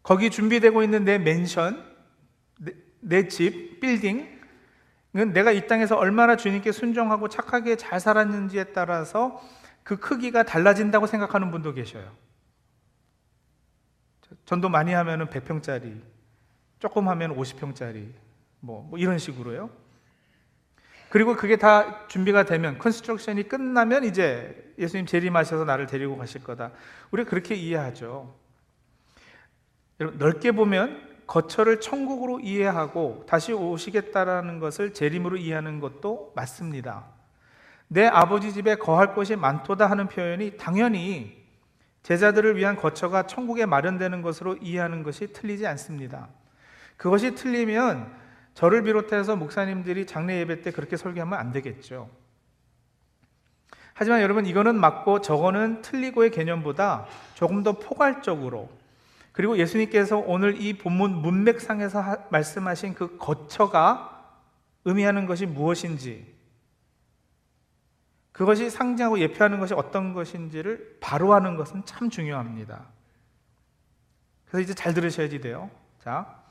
거기 0.09 0.31
준비되고 0.31 0.81
있는 0.81 1.05
내 1.05 1.19
맨션, 1.19 1.85
내 2.99 3.27
집, 3.27 3.79
빌딩, 3.79 4.41
내가 5.11 5.51
이 5.51 5.67
땅에서 5.67 5.97
얼마나 5.97 6.35
주님께 6.35 6.71
순종하고 6.71 7.29
착하게 7.29 7.75
잘 7.75 7.99
살았는지에 7.99 8.73
따라서 8.73 9.39
그 9.83 9.97
크기가 9.99 10.41
달라진다고 10.41 11.05
생각하는 11.05 11.51
분도 11.51 11.75
계셔요. 11.75 12.11
전도 14.45 14.69
많이 14.69 14.93
하면은 14.93 15.27
100평짜리, 15.27 16.01
조금 16.79 17.07
하면 17.07 17.35
50평짜리, 17.37 18.11
뭐, 18.61 18.87
뭐 18.89 18.97
이런 18.97 19.19
식으로요. 19.19 19.69
그리고 21.09 21.35
그게 21.35 21.55
다 21.55 22.07
준비가 22.07 22.45
되면, 22.45 22.79
construction이 22.79 23.47
끝나면 23.47 24.05
이제 24.05 24.73
예수님 24.79 25.05
재림하셔서 25.05 25.65
나를 25.65 25.85
데리고 25.85 26.17
가실 26.17 26.43
거다. 26.43 26.71
우리가 27.11 27.29
그렇게 27.29 27.53
이해하죠. 27.53 28.38
여러분, 29.99 30.17
넓게 30.17 30.51
보면 30.51 31.09
거처를 31.27 31.79
천국으로 31.79 32.39
이해하고 32.39 33.25
다시 33.27 33.53
오시겠다라는 33.53 34.59
것을 34.59 34.93
재림으로 34.93 35.37
이해하는 35.37 35.79
것도 35.79 36.33
맞습니다. 36.35 37.05
내 37.87 38.05
아버지 38.05 38.53
집에 38.53 38.75
거할 38.75 39.13
곳이 39.13 39.35
많도다 39.35 39.89
하는 39.89 40.07
표현이 40.07 40.57
당연히 40.57 41.39
제자들을 42.03 42.55
위한 42.55 42.75
거처가 42.75 43.27
천국에 43.27 43.65
마련되는 43.65 44.21
것으로 44.21 44.57
이해하는 44.57 45.03
것이 45.03 45.33
틀리지 45.33 45.67
않습니다. 45.67 46.29
그것이 46.97 47.35
틀리면 47.35 48.11
저를 48.53 48.83
비롯해서 48.83 49.35
목사님들이 49.35 50.05
장례 50.05 50.39
예배 50.39 50.61
때 50.61 50.71
그렇게 50.71 50.97
설교하면 50.97 51.37
안 51.37 51.51
되겠죠. 51.51 52.09
하지만 53.93 54.21
여러분 54.21 54.45
이거는 54.45 54.79
맞고 54.79 55.21
저거는 55.21 55.81
틀리고의 55.81 56.31
개념보다 56.31 57.05
조금 57.35 57.63
더 57.63 57.73
포괄적으로 57.73 58.69
그리고 59.39 59.57
예수님께서 59.57 60.17
오늘 60.17 60.61
이 60.61 60.73
본문 60.73 61.21
문맥상에서 61.21 62.01
하, 62.01 62.17
말씀하신 62.29 62.93
그 62.93 63.15
거처가 63.17 64.35
의미하는 64.83 65.27
것이 65.27 65.45
무엇인지 65.45 66.27
그것이 68.33 68.69
상징하고 68.69 69.17
예표하는 69.19 69.61
것이 69.61 69.73
어떤 69.73 70.13
것인지를 70.13 70.97
바로 70.99 71.33
하는 71.33 71.55
것은 71.55 71.85
참 71.85 72.09
중요합니다. 72.09 72.87
그래서 74.49 74.61
이제 74.61 74.73
잘 74.73 74.93
들으셔야지 74.93 75.39
돼요. 75.39 75.71
자, 76.03 76.43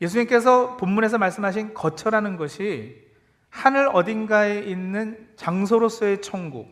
예수님께서 0.00 0.78
본문에서 0.78 1.18
말씀하신 1.18 1.74
거처라는 1.74 2.38
것이 2.38 3.06
하늘 3.50 3.90
어딘가에 3.92 4.60
있는 4.60 5.28
장소로서의 5.36 6.22
천국, 6.22 6.70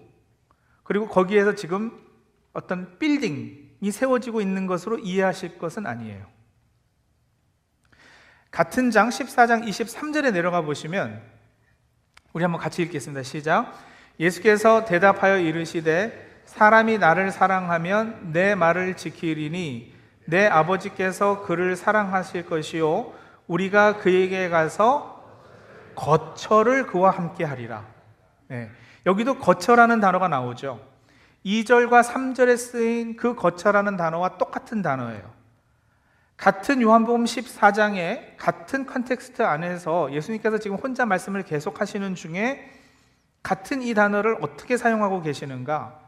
그리고 0.83 1.09
거기에서 1.09 1.55
지금 1.55 1.93
어떤 2.55 2.99
빌딩, 2.99 3.59
이 3.61 3.62
세워지고 3.91 4.41
있는 4.41 4.67
것으로 4.67 4.99
이해하실 4.99 5.59
것은 5.59 5.87
아니에요. 5.87 6.25
같은 8.51 8.91
장 8.91 9.09
14장 9.09 9.67
23절에 9.67 10.33
내려가 10.33 10.61
보시면 10.61 11.23
우리 12.33 12.45
한번 12.45 12.61
같이 12.61 12.83
읽겠습니다. 12.83 13.23
시작. 13.23 13.73
예수께서 14.21 14.85
대답하여 14.85 15.39
이르시되 15.39 16.43
사람이 16.45 16.99
나를 16.99 17.31
사랑하면 17.31 18.33
내 18.33 18.55
말을 18.55 18.97
지키리니 18.97 19.95
내 20.27 20.47
아버지께서 20.47 21.43
그를 21.43 21.77
사랑하실 21.77 22.47
것이요 22.47 23.13
우리가 23.47 23.97
그에게 23.99 24.49
가서 24.49 25.13
거처를 25.95 26.87
그와 26.87 27.11
함께 27.11 27.45
하리라. 27.45 27.87
네. 28.49 28.71
여기도 29.07 29.39
거처라는 29.39 30.01
단어가 30.01 30.29
나오죠. 30.29 30.92
2절과 31.45 32.05
3절에 32.05 32.57
쓰인 32.57 33.17
그 33.17 33.35
거처라는 33.35 33.97
단어와 33.97 34.39
똑같은 34.39 34.83
단어예요. 34.83 35.33
같은 36.37 36.83
요한복음 36.83 37.25
14장에 37.25 38.37
같은 38.37 38.87
context 38.87 39.43
안에서 39.43 40.13
예수님께서 40.13 40.59
지금 40.59 40.77
혼자 40.77 41.07
말씀을 41.07 41.43
계속 41.43 41.81
하시는 41.81 42.15
중에 42.15 42.69
같은 43.43 43.83
이 43.83 43.95
단어를 43.95 44.39
어떻게 44.41 44.77
사용하고 44.77 45.23
계시는가? 45.23 46.01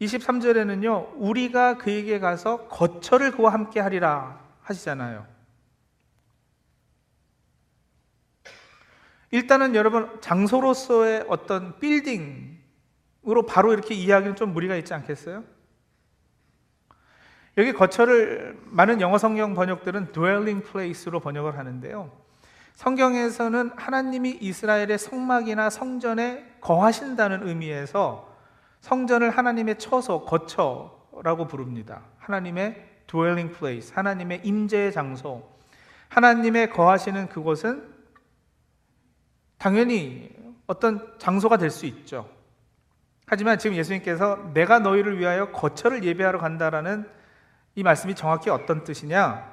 23절에는요, 0.00 1.12
우리가 1.16 1.78
그에게 1.78 2.18
가서 2.18 2.68
거처를 2.68 3.32
그와 3.32 3.52
함께 3.52 3.80
하리라 3.80 4.40
하시잖아요. 4.62 5.26
일단은 9.30 9.74
여러분, 9.74 10.20
장소로서의 10.20 11.26
어떤 11.28 11.78
빌딩 11.78 12.53
으로 13.26 13.46
바로 13.46 13.72
이렇게 13.72 13.94
이야기는 13.94 14.36
좀 14.36 14.52
무리가 14.52 14.76
있지 14.76 14.92
않겠어요? 14.94 15.44
여기 17.56 17.72
거처를 17.72 18.58
많은 18.64 19.00
영어 19.00 19.16
성경 19.16 19.54
번역들은 19.54 20.12
dwelling 20.12 20.64
place로 20.64 21.20
번역을 21.20 21.56
하는데요. 21.56 22.10
성경에서는 22.74 23.70
하나님이 23.76 24.38
이스라엘의 24.40 24.98
성막이나 24.98 25.70
성전에 25.70 26.56
거하신다는 26.60 27.46
의미에서 27.46 28.34
성전을 28.80 29.30
하나님의 29.30 29.78
처소, 29.78 30.24
거처라고 30.24 31.46
부릅니다. 31.46 32.02
하나님의 32.18 32.90
dwelling 33.06 33.56
place, 33.56 33.94
하나님의 33.94 34.40
임재의 34.42 34.92
장소. 34.92 35.48
하나님의 36.08 36.70
거하시는 36.70 37.28
그곳은 37.28 37.88
당연히 39.58 40.30
어떤 40.66 41.16
장소가 41.18 41.56
될 41.56 41.70
수 41.70 41.86
있죠. 41.86 42.28
하지만 43.26 43.58
지금 43.58 43.76
예수님께서 43.76 44.50
내가 44.52 44.78
너희를 44.78 45.18
위하여 45.18 45.50
거처를 45.50 46.04
예배하러 46.04 46.38
간다라는 46.38 47.08
이 47.74 47.82
말씀이 47.82 48.14
정확히 48.14 48.50
어떤 48.50 48.84
뜻이냐? 48.84 49.52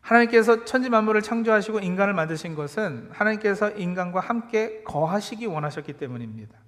하나님께서 0.00 0.64
천지 0.64 0.90
만물을 0.90 1.22
창조하시고 1.22 1.80
인간을 1.80 2.14
만드신 2.14 2.54
것은 2.54 3.10
하나님께서 3.12 3.70
인간과 3.70 4.20
함께 4.20 4.82
거하시기 4.84 5.46
원하셨기 5.46 5.94
때문입니다. 5.94 6.58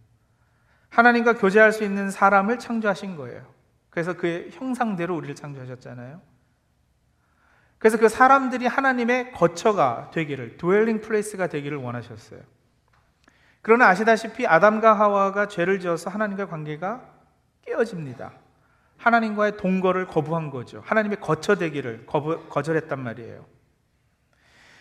하나님과 0.91 1.35
교제할 1.35 1.73
수 1.73 1.85
있는 1.85 2.11
사람을 2.11 2.59
창조하신 2.59 3.17
거예요. 3.17 3.47
그래서 3.91 4.15
그의 4.15 4.51
형상대로 4.53 5.17
우리를 5.17 5.35
창조하셨잖아요. 5.35 6.21
그래서 7.79 7.99
그 7.99 8.09
사람들이 8.09 8.67
하나님의 8.67 9.33
거처가 9.33 10.11
되기를, 10.13 10.57
dwelling 10.57 11.01
place가 11.01 11.49
되기를 11.49 11.79
원하셨어요. 11.79 12.41
그러나 13.63 13.89
아시다시피 13.89 14.47
아담과 14.47 14.93
하와가 14.93 15.47
죄를 15.47 15.79
지어서 15.79 16.11
하나님과 16.11 16.47
관계가 16.47 17.03
깨어집니다. 17.63 18.33
하나님과의 18.97 19.57
동거를 19.57 20.07
거부한 20.07 20.51
거죠. 20.51 20.83
하나님의 20.85 21.21
거처 21.21 21.55
되기를 21.55 22.07
거부, 22.07 22.45
거절했단 22.49 23.01
말이에요. 23.01 23.47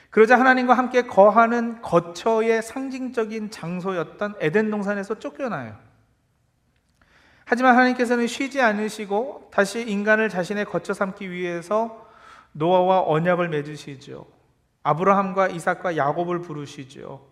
그러자 0.10 0.38
하나님과 0.38 0.74
함께 0.74 1.04
거하는 1.04 1.82
거처의 1.82 2.62
상징적인 2.62 3.50
장소였던 3.50 4.36
에덴 4.40 4.70
동산에서 4.70 5.20
쫓겨나요. 5.20 5.78
하지만 7.46 7.76
하나님께서는 7.76 8.28
쉬지 8.28 8.62
않으시고 8.62 9.50
다시 9.54 9.82
인간을 9.82 10.30
자신의 10.30 10.66
거처 10.66 10.94
삼기 10.94 11.32
위해서 11.32 12.08
노아와 12.52 13.04
언약을 13.08 13.50
맺으시죠. 13.50 14.28
아브라함과 14.84 15.48
이삭과 15.48 15.98
야곱을 15.98 16.42
부르시죠. 16.42 17.31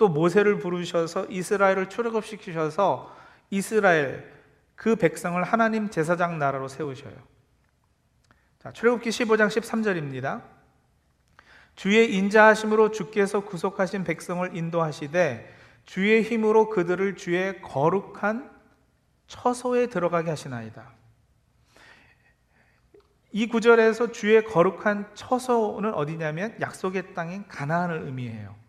또 0.00 0.08
모세를 0.08 0.58
부르셔서 0.58 1.26
이스라엘을 1.26 1.90
출애굽시키셔서 1.90 3.14
이스라엘 3.50 4.32
그 4.74 4.96
백성을 4.96 5.40
하나님 5.44 5.90
제사장 5.90 6.38
나라로 6.38 6.68
세우셔요. 6.68 7.12
자, 8.60 8.72
출애굽기 8.72 9.10
15장 9.10 9.48
13절입니다. 9.48 10.42
주의 11.76 12.14
인자하심으로 12.14 12.92
주께서 12.92 13.40
구속하신 13.40 14.04
백성을 14.04 14.56
인도하시되 14.56 15.54
주의 15.84 16.22
힘으로 16.22 16.70
그들을 16.70 17.16
주의 17.16 17.60
거룩한 17.60 18.50
처소에 19.26 19.88
들어가게 19.88 20.30
하시나이다. 20.30 20.92
이 23.32 23.48
구절에서 23.48 24.12
주의 24.12 24.42
거룩한 24.42 25.10
처소는 25.12 25.92
어디냐면 25.92 26.56
약속의 26.58 27.12
땅인 27.12 27.46
가나안을 27.48 28.04
의미해요. 28.06 28.59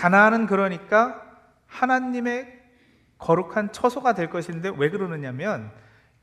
가나안은 0.00 0.46
그러니까 0.46 1.22
하나님의 1.66 2.58
거룩한 3.18 3.70
처소가 3.72 4.14
될 4.14 4.30
것인데 4.30 4.72
왜 4.78 4.88
그러느냐면 4.88 5.70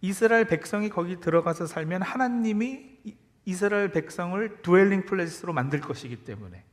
이스라엘 0.02 0.46
백성이 0.46 0.90
거기 0.90 1.20
들어가서 1.20 1.68
살면 1.68 2.02
하나님이 2.02 2.98
이스라엘 3.46 3.92
백성을 3.92 4.64
dwelling 4.64 5.06
place로 5.06 5.54
만들 5.54 5.80
것이기 5.80 6.24
때문에 6.24 6.64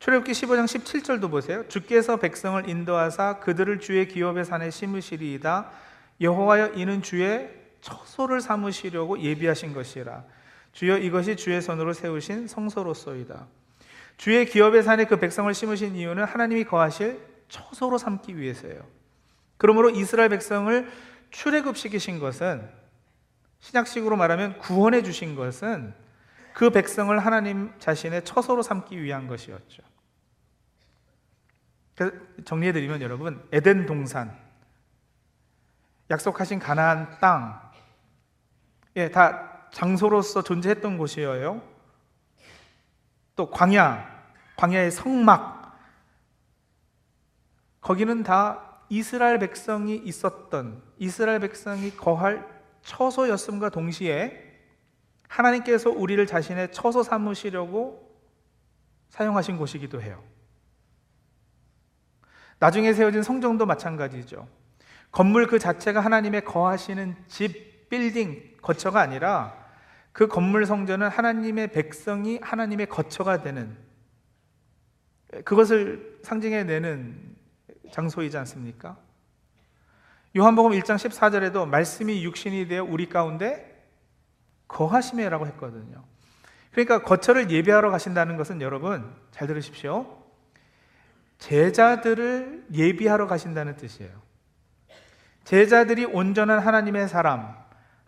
출애굽기 0.00 0.32
15장 0.32 0.64
17절도 0.64 1.30
보세요. 1.30 1.68
주께서 1.68 2.16
백성을 2.16 2.68
인도하사 2.68 3.38
그들을 3.38 3.78
주의 3.78 4.08
기업의 4.08 4.44
산에 4.44 4.70
심으시리이다. 4.70 5.70
여호와여 6.20 6.72
이는 6.74 7.00
주의 7.00 7.48
처소를 7.80 8.40
삼으시려고 8.40 9.20
예비하신 9.20 9.72
것이라. 9.72 10.24
주여 10.72 10.98
이것이 10.98 11.36
주의 11.36 11.62
손으로 11.62 11.92
세우신 11.92 12.48
성소로소이다. 12.48 13.59
주의 14.20 14.44
기업의 14.44 14.82
산에 14.82 15.06
그 15.06 15.18
백성을 15.18 15.52
심으신 15.54 15.96
이유는 15.96 16.24
하나님이 16.24 16.64
거하실 16.64 17.26
처소로 17.48 17.96
삼기 17.96 18.36
위해서예요. 18.36 18.86
그러므로 19.56 19.88
이스라엘 19.88 20.28
백성을 20.28 20.92
출애굽시키신 21.30 22.18
것은 22.18 22.68
신약식으로 23.60 24.18
말하면 24.18 24.58
구원해 24.58 25.02
주신 25.02 25.36
것은 25.36 25.94
그 26.52 26.68
백성을 26.68 27.18
하나님 27.18 27.72
자신의 27.78 28.26
처소로 28.26 28.60
삼기 28.60 29.02
위한 29.02 29.26
것이었죠. 29.26 29.82
정리해 32.44 32.74
드리면 32.74 33.00
여러분 33.00 33.42
에덴 33.52 33.86
동산 33.86 34.36
약속하신 36.10 36.58
가나안 36.58 37.16
땅, 37.20 37.58
예, 38.96 39.10
다 39.10 39.66
장소로서 39.72 40.42
존재했던 40.42 40.98
곳이에요. 40.98 41.79
또 43.40 43.48
광야, 43.48 44.06
광야의 44.56 44.90
성막, 44.90 45.80
거기는 47.80 48.22
다 48.22 48.82
이스라엘 48.90 49.38
백성이 49.38 49.96
있었던 49.96 50.82
이스라엘 50.98 51.40
백성이 51.40 51.96
거할 51.96 52.46
처소였음과 52.82 53.70
동시에 53.70 54.60
하나님께서 55.26 55.88
우리를 55.88 56.26
자신의 56.26 56.72
처소 56.72 57.02
삼으시려고 57.02 58.14
사용하신 59.08 59.56
곳이기도 59.56 60.02
해요. 60.02 60.22
나중에 62.58 62.92
세워진 62.92 63.22
성정도 63.22 63.64
마찬가지죠. 63.64 64.46
건물 65.12 65.46
그 65.46 65.58
자체가 65.58 66.00
하나님의 66.00 66.44
거하시는 66.44 67.16
집, 67.26 67.88
빌딩, 67.88 68.54
거처가 68.60 69.00
아니라 69.00 69.59
그 70.12 70.26
건물 70.26 70.66
성전은 70.66 71.08
하나님의 71.08 71.68
백성이 71.68 72.38
하나님의 72.42 72.86
거처가 72.86 73.42
되는 73.42 73.76
그것을 75.44 76.18
상징해 76.22 76.64
내는 76.64 77.36
장소이지 77.92 78.36
않습니까? 78.38 78.98
요한복음 80.36 80.72
1장 80.72 80.96
14절에도 80.96 81.66
말씀이 81.68 82.24
육신이 82.24 82.68
되어 82.68 82.84
우리 82.84 83.08
가운데 83.08 83.84
거하심이라고 84.68 85.46
했거든요. 85.48 86.04
그러니까 86.70 87.02
거처를 87.02 87.50
예배하러 87.50 87.90
가신다는 87.90 88.36
것은 88.36 88.60
여러분 88.60 89.12
잘 89.32 89.48
들으십시오. 89.48 90.18
제자들을 91.38 92.66
예비하러 92.72 93.26
가신다는 93.26 93.76
뜻이에요. 93.76 94.12
제자들이 95.44 96.04
온전한 96.04 96.60
하나님의 96.60 97.08
사람, 97.08 97.56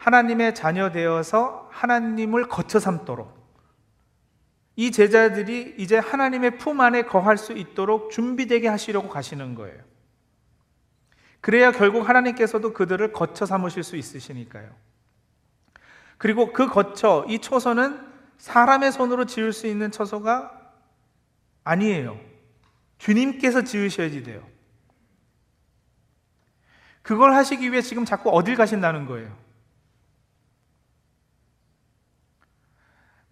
하나님의 0.02 0.52
자녀 0.56 0.90
되어서 0.90 1.68
하나님을 1.70 2.48
거쳐 2.48 2.80
삼도록 2.80 3.40
이 4.74 4.90
제자들이 4.90 5.76
이제 5.78 5.96
하나님의 5.96 6.58
품 6.58 6.80
안에 6.80 7.02
거할 7.02 7.38
수 7.38 7.52
있도록 7.52 8.10
준비되게 8.10 8.66
하시려고 8.66 9.08
가시는 9.08 9.54
거예요. 9.54 9.80
그래야 11.40 11.70
결국 11.70 12.08
하나님께서도 12.08 12.72
그들을 12.72 13.12
거쳐 13.12 13.46
삼으실 13.46 13.84
수 13.84 13.96
있으시니까요. 13.96 14.74
그리고 16.18 16.52
그 16.52 16.66
거처, 16.66 17.24
이 17.28 17.38
초소는 17.38 18.00
사람의 18.38 18.90
손으로 18.90 19.26
지을 19.26 19.52
수 19.52 19.68
있는 19.68 19.92
처소가 19.92 20.72
아니에요. 21.62 22.18
주님께서 22.98 23.62
지으셔야지 23.62 24.24
돼요. 24.24 24.44
그걸 27.02 27.34
하시기 27.34 27.70
위해 27.70 27.82
지금 27.82 28.04
자꾸 28.04 28.30
어딜 28.30 28.56
가신다는 28.56 29.06
거예요. 29.06 29.41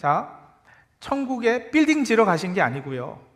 자, 0.00 0.56
천국에 0.98 1.70
빌딩 1.70 2.04
지러 2.04 2.24
가신 2.24 2.54
게 2.54 2.62
아니고요. 2.62 3.28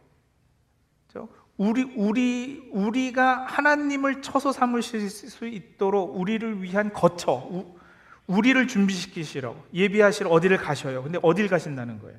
우리 1.56 1.82
우리 1.82 2.68
우리가 2.72 3.44
하나님을 3.44 4.22
처소 4.22 4.50
삼으실 4.50 5.08
수 5.10 5.46
있도록 5.46 6.16
우리를 6.16 6.62
위한 6.62 6.92
거처, 6.92 7.32
우, 7.32 7.78
우리를 8.26 8.66
준비시키시러 8.66 9.54
예비하시러 9.72 10.30
어디를 10.30 10.56
가셔요. 10.56 11.02
근데 11.02 11.18
어딜 11.22 11.48
가신다는 11.48 12.00
거예요? 12.00 12.18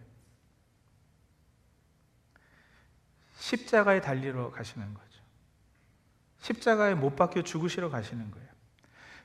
십자가에 3.39 3.99
달리러 3.99 4.51
가시는 4.51 4.93
거죠. 4.93 5.21
십자가에 6.39 6.93
못 6.93 7.15
박혀 7.15 7.41
죽으시러 7.41 7.89
가시는 7.89 8.31
거예요. 8.31 8.47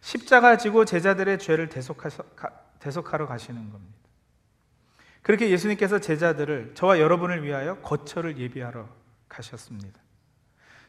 십자가 0.01 0.57
지고 0.57 0.85
제자들의 0.87 1.39
죄를 1.39 1.69
대속하러 1.69 3.27
가시는 3.29 3.71
겁니다. 3.71 4.00
그렇게 5.23 5.51
예수님께서 5.51 5.99
제자들을 5.99 6.73
저와 6.75 6.99
여러분을 6.99 7.45
위하여 7.45 7.79
거처를 7.81 8.39
예비하러 8.39 8.89
가셨습니다. 9.29 10.01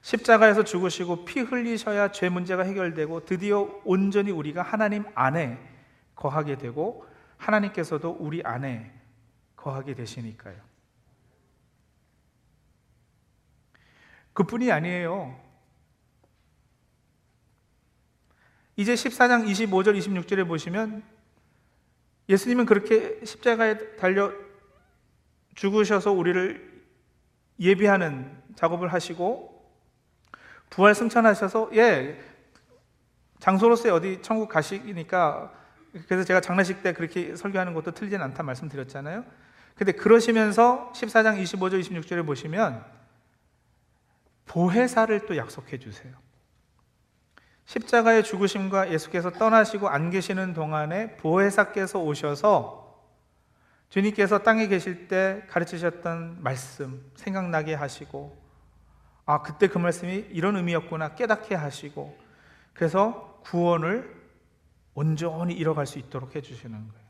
십자가에서 0.01 0.63
죽으시고 0.63 1.25
피 1.25 1.41
흘리셔야 1.41 2.11
죄 2.11 2.29
문제가 2.29 2.63
해결되고 2.63 3.25
드디어 3.25 3.81
온전히 3.83 4.31
우리가 4.31 4.61
하나님 4.63 5.05
안에 5.13 5.59
거하게 6.15 6.57
되고 6.57 7.05
하나님께서도 7.37 8.17
우리 8.19 8.41
안에 8.43 8.91
거하게 9.55 9.93
되시니까요. 9.93 10.55
그뿐이 14.33 14.71
아니에요. 14.71 15.39
이제 18.75 18.93
14장 18.93 19.45
25절 19.45 19.97
26절에 19.97 20.47
보시면 20.47 21.03
예수님은 22.31 22.65
그렇게 22.65 23.19
십자가에 23.25 23.97
달려 23.97 24.31
죽으셔서 25.55 26.13
우리를 26.13 26.71
예비하는 27.59 28.41
작업을 28.55 28.93
하시고 28.93 29.69
부활 30.69 30.95
승천하셔서 30.95 31.71
예 31.75 32.17
장소로서 33.39 33.93
어디 33.93 34.21
천국 34.21 34.47
가시니까 34.47 35.51
그래서 36.07 36.23
제가 36.23 36.39
장례식 36.39 36.81
때 36.81 36.93
그렇게 36.93 37.35
설교하는 37.35 37.73
것도 37.73 37.91
틀리진 37.91 38.21
않다 38.21 38.43
말씀드렸잖아요. 38.43 39.25
근데 39.75 39.91
그러시면서 39.91 40.93
14장 40.95 41.41
25절 41.43 41.81
26절에 41.81 42.25
보시면 42.25 42.85
보혜사를 44.45 45.25
또 45.25 45.35
약속해 45.35 45.79
주세요. 45.79 46.13
십자가의 47.65 48.23
죽으심과 48.23 48.91
예수께서 48.91 49.31
떠나시고 49.31 49.87
안 49.89 50.09
계시는 50.09 50.53
동안에 50.53 51.17
보혜사께서 51.17 51.99
오셔서 51.99 52.81
주님께서 53.89 54.39
땅에 54.39 54.67
계실 54.67 55.07
때 55.07 55.43
가르치셨던 55.49 56.41
말씀 56.41 57.11
생각나게 57.15 57.73
하시고 57.73 58.41
아 59.25 59.41
그때 59.41 59.67
그 59.67 59.77
말씀이 59.77 60.27
이런 60.31 60.55
의미였구나 60.55 61.15
깨닫게 61.15 61.55
하시고 61.55 62.17
그래서 62.73 63.39
구원을 63.43 64.21
온전히 64.93 65.53
이뤄갈 65.53 65.87
수 65.87 65.99
있도록 65.99 66.35
해주시는 66.35 66.87
거예요. 66.87 67.01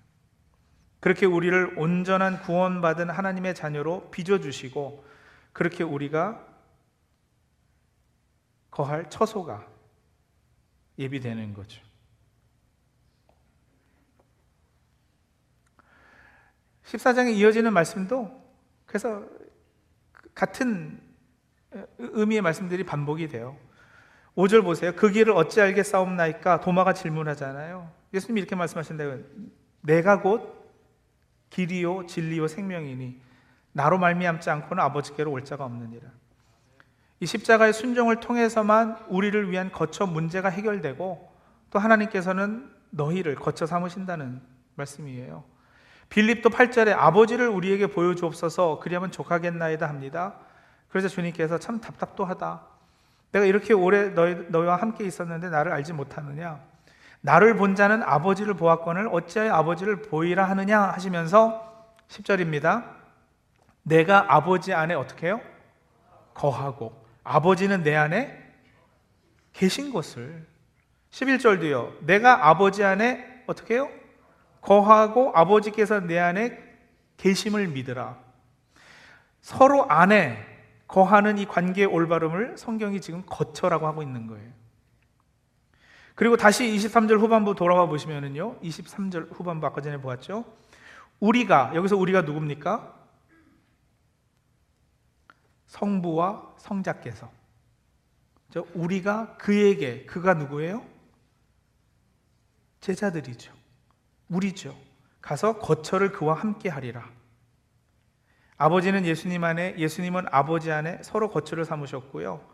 그렇게 0.99 1.25
우리를 1.25 1.79
온전한 1.79 2.41
구원받은 2.41 3.09
하나님의 3.09 3.55
자녀로 3.55 4.11
빚어주시고 4.11 5.03
그렇게 5.51 5.83
우리가 5.83 6.45
거할 8.69 9.09
처소가 9.09 9.70
예비되는 10.97 11.53
거죠. 11.53 11.81
14장에 16.85 17.33
이어지는 17.35 17.73
말씀도 17.73 18.29
그래서 18.85 19.25
같은 20.35 21.01
의미의 21.97 22.41
말씀들이 22.41 22.83
반복이 22.83 23.29
돼요. 23.29 23.57
5절 24.35 24.63
보세요. 24.63 24.93
그 24.95 25.09
길을 25.09 25.33
어찌 25.33 25.61
알게 25.61 25.83
싸움나이까? 25.83 26.61
도마가 26.61 26.93
질문하잖아요. 26.93 27.91
예수님이 28.13 28.41
이렇게 28.41 28.55
말씀하신다고요. 28.55 29.23
내가 29.81 30.21
곧 30.21 30.61
길이요 31.49 32.05
진리요 32.05 32.47
생명이니 32.47 33.21
나로 33.73 33.97
말미암지 33.97 34.49
않고는 34.49 34.83
아버지께로 34.83 35.31
올 35.31 35.43
자가 35.43 35.65
없느니라. 35.65 36.09
이 37.21 37.27
십자가의 37.27 37.71
순종을 37.71 38.19
통해서만 38.19 38.97
우리를 39.07 39.51
위한 39.51 39.71
거처 39.71 40.07
문제가 40.07 40.49
해결되고 40.49 41.31
또 41.69 41.79
하나님께서는 41.79 42.67
너희를 42.89 43.35
거처 43.35 43.67
삼으신다는 43.67 44.41
말씀이에요. 44.73 45.43
빌립도 46.09 46.49
8절에 46.49 46.95
아버지를 46.97 47.47
우리에게 47.47 47.87
보여주옵소서 47.87 48.79
그리하면 48.79 49.11
족하겠나이다 49.11 49.87
합니다. 49.87 50.33
그래서 50.89 51.07
주님께서 51.07 51.59
참 51.59 51.79
답답도 51.79 52.25
하다. 52.25 52.63
내가 53.33 53.45
이렇게 53.45 53.73
오래 53.73 54.09
너희, 54.09 54.47
너희와 54.49 54.77
함께 54.77 55.05
있었는데 55.05 55.51
나를 55.51 55.71
알지 55.73 55.93
못하느냐? 55.93 56.59
나를 57.21 57.55
본 57.55 57.75
자는 57.75 58.01
아버지를 58.01 58.55
보았거늘 58.55 59.09
어찌하여 59.11 59.53
아버지를 59.53 60.01
보이라 60.01 60.43
하느냐 60.49 60.81
하시면서 60.81 61.85
10절입니다. 62.07 62.83
내가 63.83 64.25
아버지 64.27 64.73
안에 64.73 64.95
어떻게 64.95 65.27
해요? 65.27 65.39
거하고 66.33 67.00
아버지는 67.23 67.83
내 67.83 67.95
안에 67.95 68.37
계신 69.53 69.91
것을 69.91 70.45
11절도요. 71.11 72.05
내가 72.05 72.49
아버지 72.49 72.83
안에 72.83 73.43
어떻게 73.47 73.75
해요? 73.75 73.89
거하고 74.61 75.31
아버지께서 75.35 75.99
내 75.99 76.17
안에 76.17 76.57
계심을 77.17 77.67
믿으라. 77.67 78.17
서로 79.41 79.85
안에 79.89 80.45
거하는 80.87 81.37
이 81.37 81.45
관계의 81.45 81.87
올바름을 81.87 82.57
성경이 82.57 83.01
지금 83.01 83.23
거처라고 83.25 83.87
하고 83.87 84.01
있는 84.03 84.27
거예요. 84.27 84.51
그리고 86.15 86.37
다시 86.37 86.65
23절 86.65 87.19
후반부 87.19 87.55
돌아가 87.55 87.85
보시면은요. 87.87 88.59
23절 88.59 89.33
후반부 89.33 89.65
아까 89.65 89.81
전에 89.81 89.97
보았죠? 89.97 90.45
우리가 91.19 91.71
여기서 91.73 91.97
우리가 91.97 92.21
누굽니까? 92.21 93.00
성부와 95.71 96.53
성자께서 96.57 97.31
우리가 98.73 99.37
그에게 99.37 100.05
그가 100.05 100.33
누구예요? 100.33 100.85
제자들이죠. 102.81 103.53
우리죠. 104.27 104.77
가서 105.21 105.59
거처를 105.59 106.11
그와 106.11 106.33
함께 106.33 106.67
하리라. 106.67 107.09
아버지는 108.57 109.05
예수님 109.05 109.45
안에, 109.45 109.75
예수님은 109.77 110.25
아버지 110.29 110.71
안에 110.71 111.01
서로 111.03 111.29
거처를 111.29 111.63
삼으셨고요. 111.63 112.45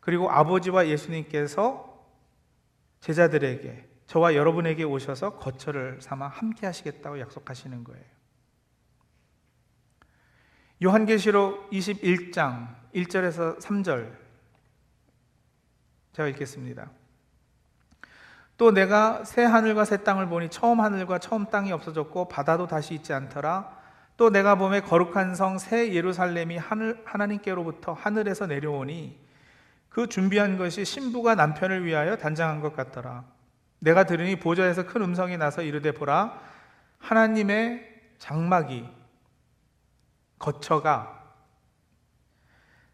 그리고 0.00 0.30
아버지와 0.30 0.88
예수님께서 0.88 2.06
제자들에게, 3.00 3.88
저와 4.06 4.34
여러분에게 4.34 4.84
오셔서 4.84 5.38
거처를 5.38 6.02
삼아 6.02 6.28
함께 6.28 6.66
하시겠다고 6.66 7.20
약속하시는 7.20 7.84
거예요. 7.84 8.04
요한계시록 10.82 11.70
21장 11.70 12.74
1절에서 12.94 13.60
3절 13.60 14.10
제가 16.12 16.28
읽겠습니다. 16.28 16.90
또 18.56 18.72
내가 18.72 19.24
새 19.24 19.44
하늘과 19.44 19.84
새 19.84 20.02
땅을 20.02 20.28
보니 20.28 20.48
처음 20.48 20.80
하늘과 20.80 21.18
처음 21.18 21.46
땅이 21.46 21.70
없어졌고 21.72 22.28
바다도 22.28 22.66
다시 22.66 22.94
있지 22.94 23.12
않더라. 23.12 23.78
또 24.16 24.30
내가 24.30 24.54
봄에 24.54 24.80
거룩한 24.80 25.34
성 25.34 25.58
새 25.58 25.92
예루살렘이 25.92 26.56
하늘 26.56 27.00
하나님께로부터 27.04 27.92
하늘에서 27.92 28.46
내려오니 28.46 29.18
그 29.90 30.06
준비한 30.08 30.56
것이 30.56 30.84
신부가 30.84 31.34
남편을 31.34 31.84
위하여 31.84 32.16
단장한 32.16 32.60
것 32.60 32.74
같더라. 32.74 33.24
내가 33.80 34.04
들으니 34.04 34.36
보좌에서 34.36 34.86
큰 34.86 35.02
음성이 35.02 35.36
나서 35.36 35.62
이르되 35.62 35.92
보라 35.92 36.38
하나님의 36.98 37.86
장막이 38.18 38.99
거처가 40.40 41.20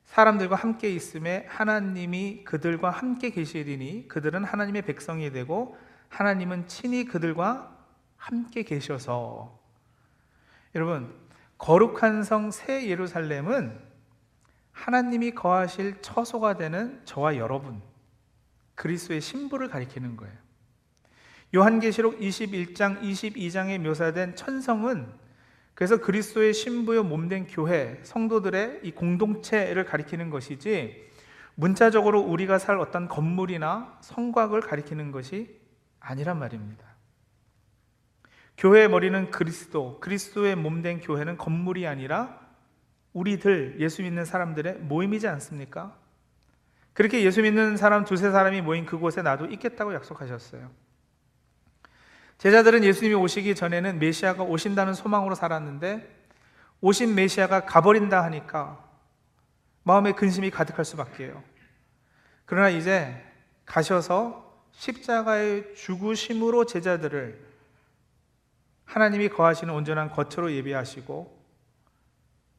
사람들과 0.04 0.56
함께 0.56 0.90
있음에 0.90 1.46
하나님이 1.48 2.44
그들과 2.44 2.90
함께 2.90 3.30
계시리니 3.30 4.09
그들은 4.09 4.44
하나님의 4.44 4.82
백성이 4.82 5.32
되고 5.32 5.78
하나님은 6.11 6.68
친히 6.68 7.06
그들과 7.06 7.74
함께 8.16 8.62
계셔서 8.62 9.59
여러분 10.74 11.14
거룩한 11.56 12.22
성 12.22 12.50
새 12.50 12.87
예루살렘은 12.88 13.80
하나님이 14.72 15.30
거하실 15.32 16.02
처소가 16.02 16.56
되는 16.59 17.00
저와 17.06 17.37
여러분 17.38 17.80
그리스도의 18.74 19.22
신부를 19.22 19.68
가리키는 19.68 20.16
거예요. 20.16 20.35
요한계시록 21.54 22.18
21장 22.18 23.00
22장에 23.00 23.78
묘사된 23.78 24.37
천성은 24.37 25.26
그래서 25.77 25.99
그리스도의 25.99 26.55
신부요 26.55 27.05
몸된 27.05 27.49
교회, 27.49 28.01
성도들의 28.03 28.81
이 28.83 28.93
공동체를 28.93 29.85
가리키는 29.85 30.31
것이지 30.31 31.07
문자적으로 31.55 32.23
우리가 32.23 32.59
살 32.59 32.79
어떤 32.79 33.09
건물이나 33.09 33.99
성곽을 34.01 34.62
가리키는 34.62 35.12
것이 35.12 35.61
아니란 36.01 36.39
말입니다. 36.39 36.83
교회의 38.57 38.89
머리는 38.89 39.31
그리스도, 39.31 40.01
그리스도의 40.01 40.57
몸된 40.57 41.01
교회는 41.01 41.37
건물이 41.37 41.87
아니라 41.87 42.41
우리들 43.12 43.77
예수 43.79 44.03
믿는 44.03 44.25
사람들의 44.25 44.79
모임이지 44.79 45.29
않습니까? 45.29 45.95
그렇게 46.95 47.23
예수 47.23 47.43
믿는 47.43 47.77
사람 47.77 48.07
두세 48.07 48.31
사람이 48.31 48.62
모인 48.62 48.87
그곳에 48.87 49.21
나도 49.21 49.45
있겠다고 49.45 49.93
약속하셨어요. 49.93 50.71
제자들은 52.38 52.85
예수님이 52.85 53.14
오시기 53.14 53.55
전에는 53.55 53.99
메시아가 53.99 54.42
오신다는 54.42 54.94
소망으로 54.94 55.35
살았는데 55.35 56.14
오신 56.81 57.14
메시아가 57.14 57.64
가버린다 57.64 58.22
하니까 58.25 58.85
마음에 59.83 60.12
근심이 60.12 60.51
가득할 60.51 60.85
수밖에요. 60.85 61.42
그러나 62.44 62.68
이제 62.68 63.22
가셔서 63.64 64.46
십자가의 64.72 65.75
죽으심으로 65.75 66.66
제자들을 66.66 67.46
하나님이 68.85 69.29
거하시는 69.29 69.72
온전한 69.72 70.11
거처로 70.11 70.53
예비하시고 70.53 71.37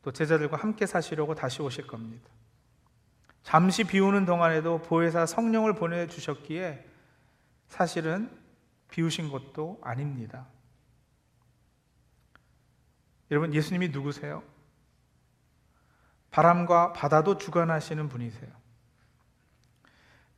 또 0.01 0.11
제자들과 0.11 0.57
함께 0.57 0.85
사시려고 0.85 1.35
다시 1.35 1.61
오실 1.61 1.85
겁니다. 1.87 2.27
잠시 3.43 3.83
비우는 3.83 4.25
동안에도 4.25 4.81
보혜사 4.81 5.25
성령을 5.25 5.73
보내주셨기에 5.75 6.85
사실은 7.67 8.29
비우신 8.89 9.29
것도 9.29 9.79
아닙니다. 9.83 10.47
여러분, 13.31 13.53
예수님이 13.53 13.89
누구세요? 13.89 14.43
바람과 16.31 16.93
바다도 16.93 17.37
주관하시는 17.37 18.09
분이세요. 18.09 18.51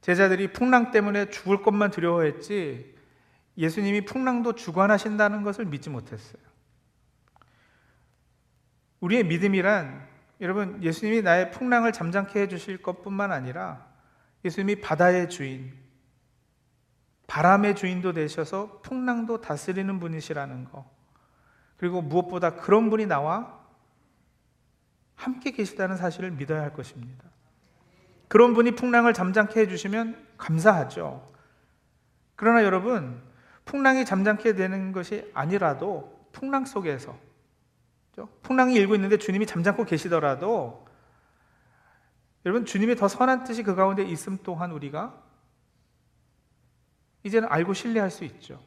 제자들이 0.01 0.53
풍랑 0.53 0.91
때문에 0.91 1.29
죽을 1.29 1.61
것만 1.61 1.91
두려워했지 1.91 2.95
예수님이 3.57 4.05
풍랑도 4.05 4.53
주관하신다는 4.55 5.43
것을 5.43 5.65
믿지 5.65 5.89
못했어요. 5.89 6.41
우리의 9.01 9.25
믿음이란 9.25 10.07
여러분 10.41 10.81
예수님이 10.81 11.21
나의 11.21 11.51
풍랑을 11.51 11.91
잠잠케 11.91 12.39
해 12.39 12.47
주실 12.47 12.81
것뿐만 12.81 13.31
아니라 13.31 13.85
예수님이 14.45 14.79
바다의 14.79 15.29
주인, 15.29 15.73
바람의 17.29 17.75
주인도 17.75 18.11
되셔서 18.11 18.81
풍랑도 18.81 19.39
다스리는 19.39 19.99
분이시라는 19.99 20.65
거. 20.65 20.89
그리고 21.77 22.01
무엇보다 22.01 22.55
그런 22.55 22.89
분이 22.89 23.05
나와 23.05 23.57
함께 25.15 25.51
계시다는 25.51 25.95
사실을 25.95 26.31
믿어야 26.31 26.61
할 26.61 26.73
것입니다. 26.73 27.23
그런 28.27 28.53
분이 28.53 28.71
풍랑을 28.71 29.13
잠잠케 29.13 29.61
해주시면 29.61 30.27
감사하죠. 30.37 31.31
그러나 32.35 32.63
여러분, 32.63 33.21
풍랑이 33.65 34.05
잠잠게 34.05 34.55
되는 34.55 34.91
것이 34.91 35.29
아니라도 35.33 36.27
풍랑 36.31 36.65
속에서 36.65 37.15
풍랑이 38.41 38.73
일고 38.75 38.95
있는데 38.95 39.17
주님이 39.17 39.45
잠잠고 39.45 39.85
계시더라도 39.85 40.85
여러분 42.45 42.65
주님의 42.65 42.95
더 42.95 43.07
선한 43.07 43.43
뜻이 43.43 43.63
그 43.63 43.75
가운데 43.75 44.03
있음 44.03 44.39
또한 44.43 44.71
우리가 44.71 45.28
이제는 47.23 47.47
알고 47.51 47.73
신뢰할 47.73 48.11
수 48.11 48.23
있죠. 48.25 48.61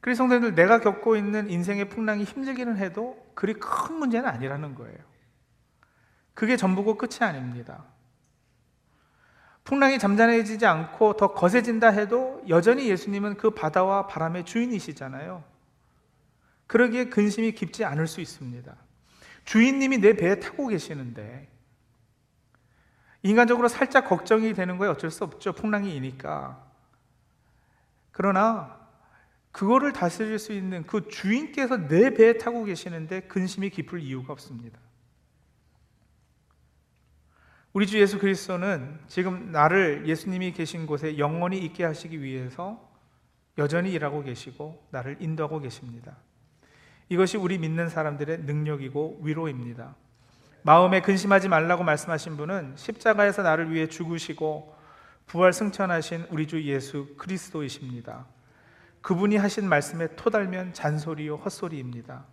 그래서 0.00 0.18
성도님들 0.18 0.54
내가 0.54 0.80
겪고 0.80 1.16
있는 1.16 1.50
인생의 1.50 1.88
풍랑이 1.88 2.24
힘들기는 2.24 2.76
해도 2.78 3.30
그리 3.34 3.54
큰 3.54 3.96
문제는 3.96 4.28
아니라는 4.28 4.74
거예요. 4.74 4.98
그게 6.34 6.56
전부고 6.56 6.96
끝이 6.96 7.18
아닙니다. 7.20 7.84
풍랑이 9.64 9.98
잠잠해지지 9.98 10.64
않고 10.64 11.16
더 11.16 11.34
거세진다 11.34 11.88
해도 11.90 12.42
여전히 12.48 12.88
예수님은 12.88 13.36
그 13.36 13.50
바다와 13.50 14.06
바람의 14.06 14.46
주인이시잖아요. 14.46 15.44
그러기에 16.66 17.06
근심이 17.06 17.52
깊지 17.52 17.84
않을 17.84 18.06
수 18.06 18.20
있습니다. 18.20 18.74
주인님이 19.44 19.98
내 19.98 20.14
배에 20.14 20.40
타고 20.40 20.68
계시는데 20.68 21.48
인간적으로 23.22 23.68
살짝 23.68 24.08
걱정이 24.08 24.54
되는 24.54 24.78
거에 24.78 24.88
어쩔 24.88 25.10
수 25.10 25.24
없죠. 25.24 25.52
풍랑이 25.52 25.94
이니까. 25.96 26.64
그러나 28.12 28.78
그거를 29.52 29.92
다스릴 29.92 30.38
수 30.38 30.52
있는 30.52 30.86
그 30.86 31.08
주인께서 31.08 31.88
내 31.88 32.14
배에 32.14 32.38
타고 32.38 32.64
계시는데 32.64 33.22
근심이 33.22 33.70
깊을 33.70 34.00
이유가 34.00 34.32
없습니다. 34.32 34.78
우리 37.72 37.86
주 37.86 38.00
예수 38.00 38.18
그리스도는 38.18 38.98
지금 39.06 39.52
나를 39.52 40.08
예수님이 40.08 40.52
계신 40.52 40.86
곳에 40.86 41.18
영원히 41.18 41.58
있게 41.58 41.84
하시기 41.84 42.20
위해서 42.20 42.90
여전히 43.58 43.92
일하고 43.92 44.22
계시고 44.22 44.88
나를 44.90 45.18
인도하고 45.20 45.60
계십니다. 45.60 46.16
이것이 47.08 47.36
우리 47.36 47.58
믿는 47.58 47.88
사람들의 47.88 48.40
능력이고 48.40 49.20
위로입니다. 49.22 49.94
마음에 50.62 51.00
근심하지 51.00 51.48
말라고 51.48 51.84
말씀하신 51.84 52.36
분은 52.36 52.74
십자가에서 52.76 53.42
나를 53.42 53.72
위해 53.72 53.86
죽으시고 53.86 54.76
부활 55.26 55.52
승천하신 55.52 56.26
우리 56.30 56.46
주 56.46 56.62
예수 56.64 57.14
그리스도이십니다. 57.16 58.26
그분이 59.00 59.36
하신 59.36 59.68
말씀에 59.68 60.16
토달면 60.16 60.74
잔소리요 60.74 61.36
헛소리입니다. 61.36 62.24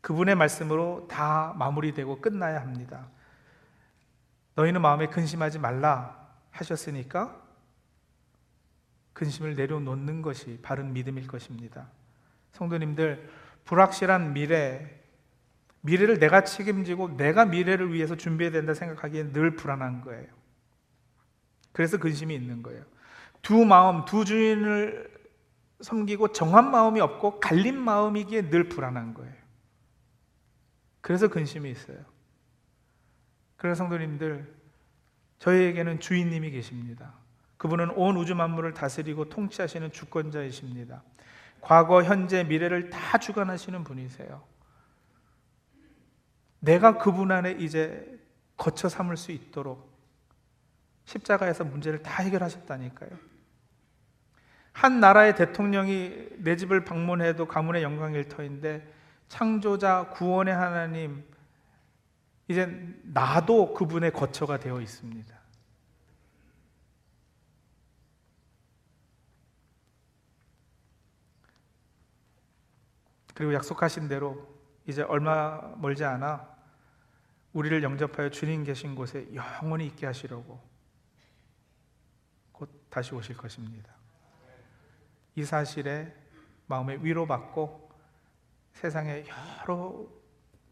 그분의 0.00 0.34
말씀으로 0.34 1.06
다 1.08 1.54
마무리되고 1.56 2.20
끝나야 2.20 2.60
합니다. 2.60 3.08
너희는 4.54 4.82
마음에 4.82 5.06
근심하지 5.06 5.58
말라 5.58 6.28
하셨으니까 6.50 7.40
근심을 9.12 9.54
내려놓는 9.54 10.22
것이 10.22 10.58
바른 10.62 10.92
믿음일 10.92 11.26
것입니다. 11.26 11.88
성도님들, 12.52 13.30
불확실한 13.64 14.32
미래, 14.32 14.99
미래를 15.82 16.18
내가 16.18 16.44
책임지고 16.44 17.16
내가 17.16 17.46
미래를 17.46 17.92
위해서 17.92 18.16
준비해야 18.16 18.52
된다 18.52 18.74
생각하기엔 18.74 19.32
늘 19.32 19.56
불안한 19.56 20.02
거예요. 20.02 20.26
그래서 21.72 21.98
근심이 21.98 22.34
있는 22.34 22.62
거예요. 22.62 22.84
두 23.42 23.64
마음, 23.64 24.04
두 24.04 24.24
주인을 24.24 25.10
섬기고 25.80 26.32
정한 26.32 26.70
마음이 26.70 27.00
없고 27.00 27.40
갈린 27.40 27.78
마음이기에 27.78 28.50
늘 28.50 28.68
불안한 28.68 29.14
거예요. 29.14 29.34
그래서 31.00 31.28
근심이 31.28 31.70
있어요. 31.70 31.98
그래서 33.56 33.78
성도님들, 33.78 34.54
저희에게는 35.38 36.00
주인님이 36.00 36.50
계십니다. 36.50 37.14
그분은 37.56 37.90
온 37.90 38.16
우주 38.16 38.34
만물을 38.34 38.74
다스리고 38.74 39.30
통치하시는 39.30 39.92
주권자이십니다. 39.92 41.02
과거, 41.60 42.02
현재, 42.02 42.44
미래를 42.44 42.90
다 42.90 43.18
주관하시는 43.18 43.84
분이세요. 43.84 44.42
내가 46.60 46.98
그분 46.98 47.32
안에 47.32 47.52
이제 47.52 48.18
거쳐 48.56 48.88
삼을 48.88 49.16
수 49.16 49.32
있도록 49.32 49.90
십자가에서 51.04 51.64
문제를 51.64 52.02
다 52.02 52.22
해결하셨다니까요. 52.22 53.10
한 54.72 55.00
나라의 55.00 55.34
대통령이 55.34 56.28
내 56.38 56.56
집을 56.56 56.84
방문해도 56.84 57.46
가문의 57.46 57.82
영광 57.82 58.14
일 58.14 58.28
터인데 58.28 58.86
창조자 59.28 60.10
구원의 60.10 60.54
하나님 60.54 61.24
이제 62.48 62.66
나도 63.04 63.74
그분의 63.74 64.12
거처가 64.12 64.58
되어 64.58 64.80
있습니다. 64.80 65.38
그리고 73.34 73.54
약속하신 73.54 74.08
대로 74.08 74.46
이제 74.86 75.02
얼마 75.02 75.60
멀지 75.76 76.04
않아 76.04 76.49
우리를 77.52 77.82
영접하여 77.82 78.30
주님 78.30 78.64
계신 78.64 78.94
곳에 78.94 79.26
영원히 79.34 79.86
있게 79.86 80.06
하시려고 80.06 80.60
곧 82.52 82.70
다시 82.88 83.14
오실 83.14 83.36
것입니다. 83.36 83.92
이 85.34 85.44
사실에 85.44 86.14
마음에 86.66 86.98
위로받고 87.00 87.90
세상의 88.74 89.26
여러 89.62 90.06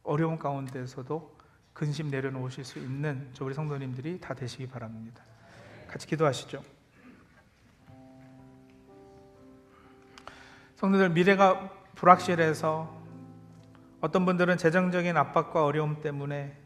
어려운 0.04 0.38
가운데서도 0.38 1.36
근심 1.72 2.10
내려놓으실 2.10 2.64
수 2.64 2.78
있는 2.78 3.28
저 3.32 3.44
우리 3.44 3.54
성도님들이 3.54 4.20
다 4.20 4.34
되시기 4.34 4.68
바랍니다. 4.68 5.22
같이 5.88 6.06
기도하시죠. 6.06 6.62
성도들 10.76 11.10
미래가 11.10 11.70
불확실해서 11.96 12.96
어떤 14.00 14.24
분들은 14.24 14.58
재정적인 14.58 15.16
압박과 15.16 15.64
어려움 15.64 16.00
때문에 16.00 16.56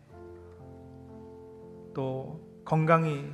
또 1.94 2.62
건강이 2.64 3.30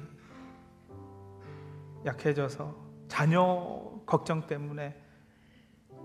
약해져서 2.05 2.75
자녀 3.09 4.01
걱정 4.07 4.47
때문에 4.47 5.01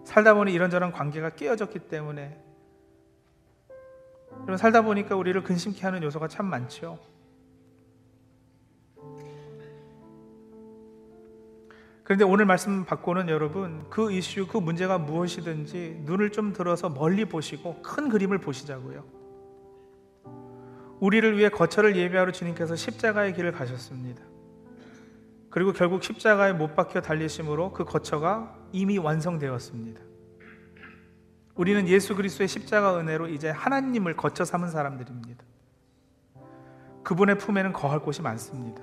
살다 0.03 0.33
보니 0.33 0.53
이런저런 0.53 0.91
관계가 0.91 1.31
깨어졌기 1.31 1.79
때문에 1.87 2.41
여러분 4.31 4.57
살다 4.57 4.81
보니까 4.81 5.15
우리를 5.15 5.41
근심케 5.43 5.81
하는 5.81 6.03
요소가 6.03 6.27
참 6.27 6.47
많죠. 6.47 6.99
그런데 12.03 12.25
오늘 12.25 12.45
말씀 12.45 12.83
받고는 12.83 13.29
여러분 13.29 13.89
그 13.89 14.11
이슈 14.11 14.47
그 14.47 14.57
문제가 14.57 14.97
무엇이든지 14.97 16.01
눈을 16.03 16.31
좀 16.31 16.51
들어서 16.51 16.89
멀리 16.89 17.23
보시고 17.25 17.81
큰 17.81 18.09
그림을 18.09 18.39
보시자고요. 18.39 19.22
우리를 21.03 21.37
위해 21.37 21.49
거처를 21.49 21.97
예비하러 21.97 22.31
주님께서 22.31 22.77
십자가의 22.77 23.33
길을 23.33 23.51
가셨습니다. 23.51 24.23
그리고 25.49 25.73
결국 25.73 26.01
십자가에 26.01 26.53
못 26.53 26.77
박혀 26.77 27.01
달리심으로 27.01 27.73
그 27.73 27.83
거처가 27.83 28.55
이미 28.71 28.97
완성되었습니다. 28.97 29.99
우리는 31.55 31.89
예수 31.89 32.15
그리스도의 32.15 32.47
십자가 32.47 32.97
은혜로 32.97 33.27
이제 33.27 33.49
하나님을 33.49 34.15
거쳐 34.15 34.45
삼은 34.45 34.69
사람들입니다. 34.69 35.43
그분의 37.03 37.37
품에는 37.37 37.73
거할 37.73 37.99
곳이 37.99 38.21
많습니다. 38.21 38.81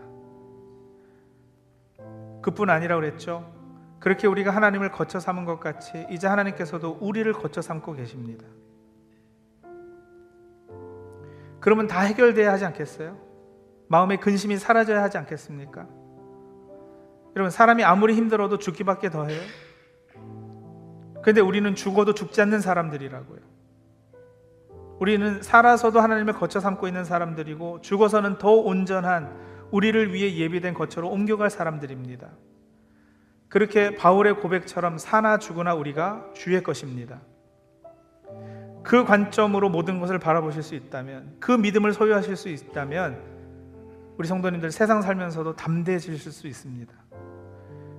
그뿐 2.42 2.68
아니라 2.68 2.96
그랬죠. 2.96 3.50
그렇게 3.98 4.26
우리가 4.26 4.50
하나님을 4.50 4.92
거쳐 4.92 5.20
삼은 5.20 5.46
것 5.46 5.59
같이 5.59 6.06
이제 6.11 6.26
하나님께서도 6.26 6.98
우리를 7.00 7.33
거쳐 7.33 7.62
삼고 7.62 7.94
계십니다. 7.94 8.44
그러면 11.61 11.87
다 11.87 12.01
해결돼야 12.01 12.53
하지 12.53 12.64
않겠어요? 12.64 13.18
마음의 13.88 14.20
근심이 14.20 14.57
사라져야 14.57 15.03
하지 15.03 15.18
않겠습니까? 15.18 15.87
여러분 17.37 17.51
사람이 17.51 17.85
아무리 17.85 18.14
힘들어도 18.14 18.59
죽기밖에 18.59 19.11
더 19.11 19.27
해요. 19.27 19.40
근데 21.23 21.40
우리는 21.40 21.75
죽어도 21.75 22.14
죽지 22.14 22.40
않는 22.40 22.61
사람들이라고요. 22.61 23.40
우리는 25.01 25.42
살아서도 25.42 26.01
하나님을 26.01 26.35
거쳐 26.35 26.61
삼고 26.61 26.87
있는 26.87 27.05
사람들이고 27.05 27.81
죽어서는 27.81 28.38
더 28.38 28.51
온전한 28.53 29.35
우리를 29.70 30.12
위해 30.12 30.37
예비된 30.37 30.75
거처로 30.75 31.09
옮겨갈 31.09 31.51
사람들입니다. 31.51 32.29
그렇게 33.49 33.96
바울의 33.96 34.40
고백처럼 34.40 34.99
사나 34.99 35.38
죽으나 35.38 35.75
우리가 35.75 36.31
주의 36.35 36.62
것입니다. 36.62 37.20
그 38.83 39.05
관점으로 39.05 39.69
모든 39.69 40.01
것을 40.01 40.19
바라보실 40.19 40.62
수 40.62 40.75
있다면, 40.75 41.37
그 41.40 41.53
믿음을 41.53 41.93
소유하실 41.93 42.37
수 42.37 42.49
있다면, 42.49 43.21
우리 44.16 44.29
성도님들 44.29 44.71
세상 44.71 45.03
살면서도 45.03 45.57
담대해지실 45.57 46.33
수 46.33 46.47
있습니다. 46.47 46.93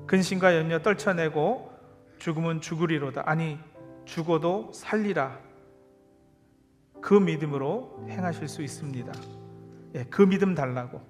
근심과 0.07 0.57
염려 0.57 0.81
떨쳐내고 0.81 1.71
죽음은 2.19 2.61
죽으리로다. 2.61 3.23
아니, 3.25 3.57
죽어도 4.05 4.71
살리라. 4.73 5.39
그 7.01 7.13
믿음으로 7.15 8.05
행하실 8.09 8.47
수 8.47 8.61
있습니다. 8.61 9.11
예, 9.95 10.03
그 10.05 10.21
믿음 10.21 10.53
달라고. 10.53 11.01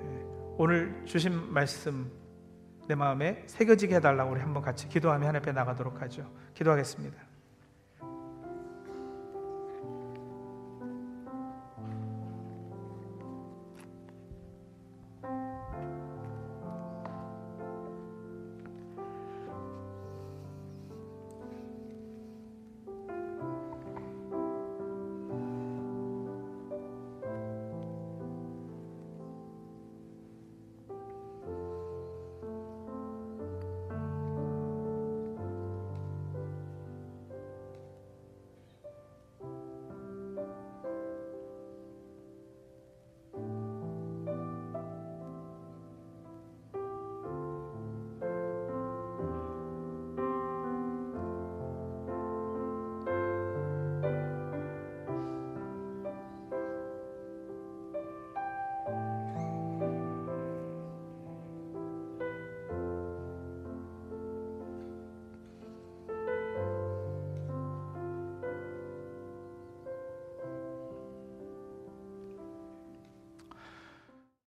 예, 0.00 0.24
오늘 0.58 1.02
주신 1.04 1.52
말씀 1.52 2.10
내 2.88 2.94
마음에 2.94 3.44
새겨지게 3.46 3.96
해달라고 3.96 4.32
우리 4.32 4.40
한번 4.40 4.62
같이 4.62 4.88
기도하며 4.88 5.26
하나님 5.26 5.42
앞에 5.42 5.52
나가도록 5.52 6.02
하죠. 6.02 6.28
기도하겠습니다. 6.54 7.25